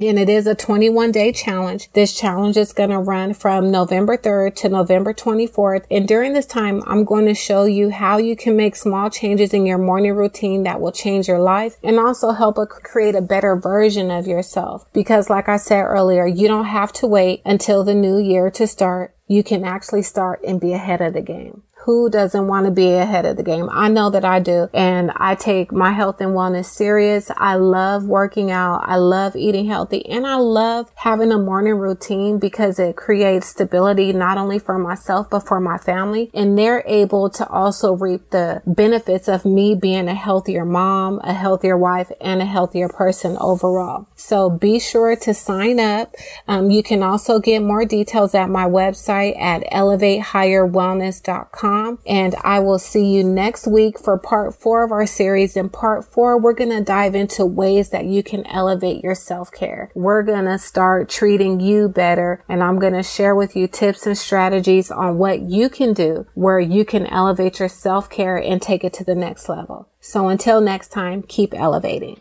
and 0.00 0.18
it 0.18 0.28
is 0.28 0.46
a 0.46 0.54
21 0.54 1.12
day 1.12 1.32
challenge. 1.32 1.90
This 1.92 2.18
challenge 2.18 2.56
is 2.56 2.72
going 2.72 2.90
to 2.90 2.98
run 2.98 3.34
from 3.34 3.70
November 3.70 4.16
3rd 4.16 4.54
to 4.56 4.68
November 4.68 5.12
24th. 5.12 5.84
And 5.90 6.08
during 6.08 6.32
this 6.32 6.46
time, 6.46 6.82
I'm 6.86 7.04
going 7.04 7.26
to 7.26 7.34
show 7.34 7.64
you 7.64 7.90
how 7.90 8.18
you 8.18 8.36
can 8.36 8.56
make 8.56 8.76
small 8.76 9.10
changes 9.10 9.52
in 9.52 9.66
your 9.66 9.78
morning 9.78 10.14
routine 10.14 10.62
that 10.62 10.80
will 10.80 10.92
change 10.92 11.28
your 11.28 11.40
life 11.40 11.76
and 11.82 11.98
also 11.98 12.30
help 12.30 12.56
create 12.68 13.14
a 13.14 13.22
better 13.22 13.56
version 13.56 14.10
of 14.10 14.26
yourself. 14.26 14.86
Because 14.92 15.30
like 15.30 15.48
I 15.48 15.56
said 15.56 15.82
earlier, 15.82 16.26
you 16.26 16.48
don't 16.48 16.66
have 16.66 16.92
to 16.94 17.06
wait 17.06 17.42
until 17.44 17.84
the 17.84 17.94
new 17.94 18.18
year 18.18 18.50
to 18.52 18.66
start. 18.66 19.14
You 19.26 19.42
can 19.42 19.64
actually 19.64 20.02
start 20.02 20.40
and 20.44 20.60
be 20.60 20.72
ahead 20.72 21.00
of 21.00 21.12
the 21.12 21.20
game. 21.20 21.62
Who 21.84 22.10
doesn't 22.10 22.46
want 22.46 22.66
to 22.66 22.70
be 22.70 22.92
ahead 22.92 23.24
of 23.24 23.38
the 23.38 23.42
game? 23.42 23.70
I 23.72 23.88
know 23.88 24.10
that 24.10 24.24
I 24.24 24.38
do. 24.38 24.68
And 24.74 25.12
I 25.16 25.34
take 25.34 25.72
my 25.72 25.92
health 25.92 26.20
and 26.20 26.32
wellness 26.32 26.66
serious. 26.66 27.30
I 27.36 27.54
love 27.54 28.04
working 28.04 28.50
out. 28.50 28.82
I 28.84 28.96
love 28.96 29.34
eating 29.34 29.66
healthy 29.66 30.04
and 30.06 30.26
I 30.26 30.34
love 30.34 30.90
having 30.96 31.32
a 31.32 31.38
morning 31.38 31.74
routine 31.74 32.38
because 32.38 32.78
it 32.78 32.96
creates 32.96 33.48
stability 33.48 34.12
not 34.12 34.36
only 34.36 34.58
for 34.58 34.78
myself, 34.78 35.30
but 35.30 35.46
for 35.46 35.58
my 35.58 35.78
family. 35.78 36.30
And 36.34 36.58
they're 36.58 36.84
able 36.86 37.30
to 37.30 37.48
also 37.48 37.94
reap 37.94 38.28
the 38.30 38.60
benefits 38.66 39.26
of 39.26 39.46
me 39.46 39.74
being 39.74 40.06
a 40.08 40.14
healthier 40.14 40.66
mom, 40.66 41.18
a 41.24 41.32
healthier 41.32 41.78
wife, 41.78 42.12
and 42.20 42.42
a 42.42 42.46
healthier 42.46 42.90
person 42.90 43.38
overall. 43.40 44.06
So 44.16 44.50
be 44.50 44.78
sure 44.80 45.16
to 45.16 45.32
sign 45.32 45.80
up. 45.80 46.14
Um, 46.46 46.70
you 46.70 46.82
can 46.82 47.02
also 47.02 47.38
get 47.38 47.62
more 47.62 47.86
details 47.86 48.34
at 48.34 48.50
my 48.50 48.66
website 48.66 49.40
at 49.40 49.62
elevatehigherwellness.com 49.72 51.69
And 52.06 52.34
I 52.42 52.60
will 52.60 52.78
see 52.78 53.14
you 53.14 53.24
next 53.24 53.66
week 53.66 53.98
for 53.98 54.18
part 54.18 54.54
four 54.54 54.84
of 54.84 54.92
our 54.92 55.06
series. 55.06 55.56
In 55.56 55.68
part 55.68 56.04
four, 56.04 56.38
we're 56.40 56.52
going 56.52 56.70
to 56.70 56.82
dive 56.82 57.14
into 57.14 57.44
ways 57.44 57.90
that 57.90 58.04
you 58.04 58.22
can 58.22 58.46
elevate 58.46 59.02
your 59.02 59.14
self 59.14 59.52
care. 59.52 59.90
We're 59.94 60.22
going 60.22 60.46
to 60.46 60.58
start 60.58 61.08
treating 61.08 61.60
you 61.60 61.88
better. 61.88 62.44
And 62.48 62.62
I'm 62.62 62.78
going 62.78 62.94
to 62.94 63.02
share 63.02 63.34
with 63.34 63.56
you 63.56 63.66
tips 63.66 64.06
and 64.06 64.16
strategies 64.16 64.90
on 64.90 65.18
what 65.18 65.40
you 65.40 65.68
can 65.68 65.92
do 65.92 66.26
where 66.34 66.60
you 66.60 66.84
can 66.84 67.06
elevate 67.06 67.58
your 67.58 67.68
self 67.68 68.08
care 68.10 68.36
and 68.36 68.60
take 68.60 68.84
it 68.84 68.92
to 68.94 69.04
the 69.04 69.14
next 69.14 69.48
level. 69.48 69.88
So 70.00 70.28
until 70.28 70.60
next 70.60 70.88
time, 70.88 71.22
keep 71.22 71.54
elevating. 71.54 72.20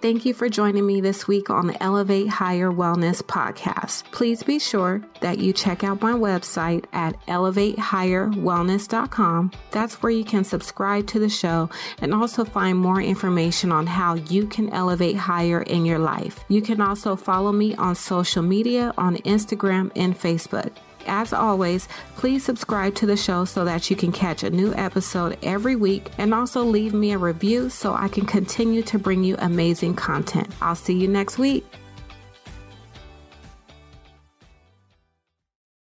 Thank 0.00 0.24
you 0.24 0.32
for 0.32 0.48
joining 0.48 0.86
me 0.86 1.02
this 1.02 1.28
week 1.28 1.50
on 1.50 1.66
the 1.66 1.82
Elevate 1.82 2.28
Higher 2.28 2.72
Wellness 2.72 3.22
podcast. 3.22 4.04
Please 4.12 4.42
be 4.42 4.58
sure 4.58 5.02
that 5.20 5.40
you 5.40 5.52
check 5.52 5.84
out 5.84 6.00
my 6.00 6.12
website 6.12 6.86
at 6.94 7.20
elevatehigherwellness.com. 7.26 9.50
That's 9.72 10.02
where 10.02 10.10
you 10.10 10.24
can 10.24 10.44
subscribe 10.44 11.06
to 11.08 11.18
the 11.18 11.28
show 11.28 11.68
and 12.00 12.14
also 12.14 12.46
find 12.46 12.78
more 12.78 13.02
information 13.02 13.72
on 13.72 13.86
how 13.86 14.14
you 14.14 14.46
can 14.46 14.70
elevate 14.70 15.16
higher 15.16 15.60
in 15.60 15.84
your 15.84 15.98
life. 15.98 16.46
You 16.48 16.62
can 16.62 16.80
also 16.80 17.14
follow 17.14 17.52
me 17.52 17.74
on 17.74 17.94
social 17.94 18.42
media 18.42 18.94
on 18.96 19.18
Instagram 19.18 19.92
and 19.96 20.18
Facebook. 20.18 20.72
As 21.06 21.32
always, 21.32 21.88
please 22.16 22.44
subscribe 22.44 22.94
to 22.96 23.06
the 23.06 23.16
show 23.16 23.44
so 23.44 23.64
that 23.64 23.90
you 23.90 23.96
can 23.96 24.12
catch 24.12 24.42
a 24.42 24.50
new 24.50 24.74
episode 24.74 25.38
every 25.42 25.76
week 25.76 26.10
and 26.18 26.32
also 26.32 26.62
leave 26.64 26.94
me 26.94 27.12
a 27.12 27.18
review 27.18 27.70
so 27.70 27.94
I 27.94 28.08
can 28.08 28.26
continue 28.26 28.82
to 28.82 28.98
bring 28.98 29.24
you 29.24 29.36
amazing 29.38 29.94
content. 29.94 30.48
I'll 30.60 30.74
see 30.74 30.94
you 30.94 31.08
next 31.08 31.38
week. 31.38 31.64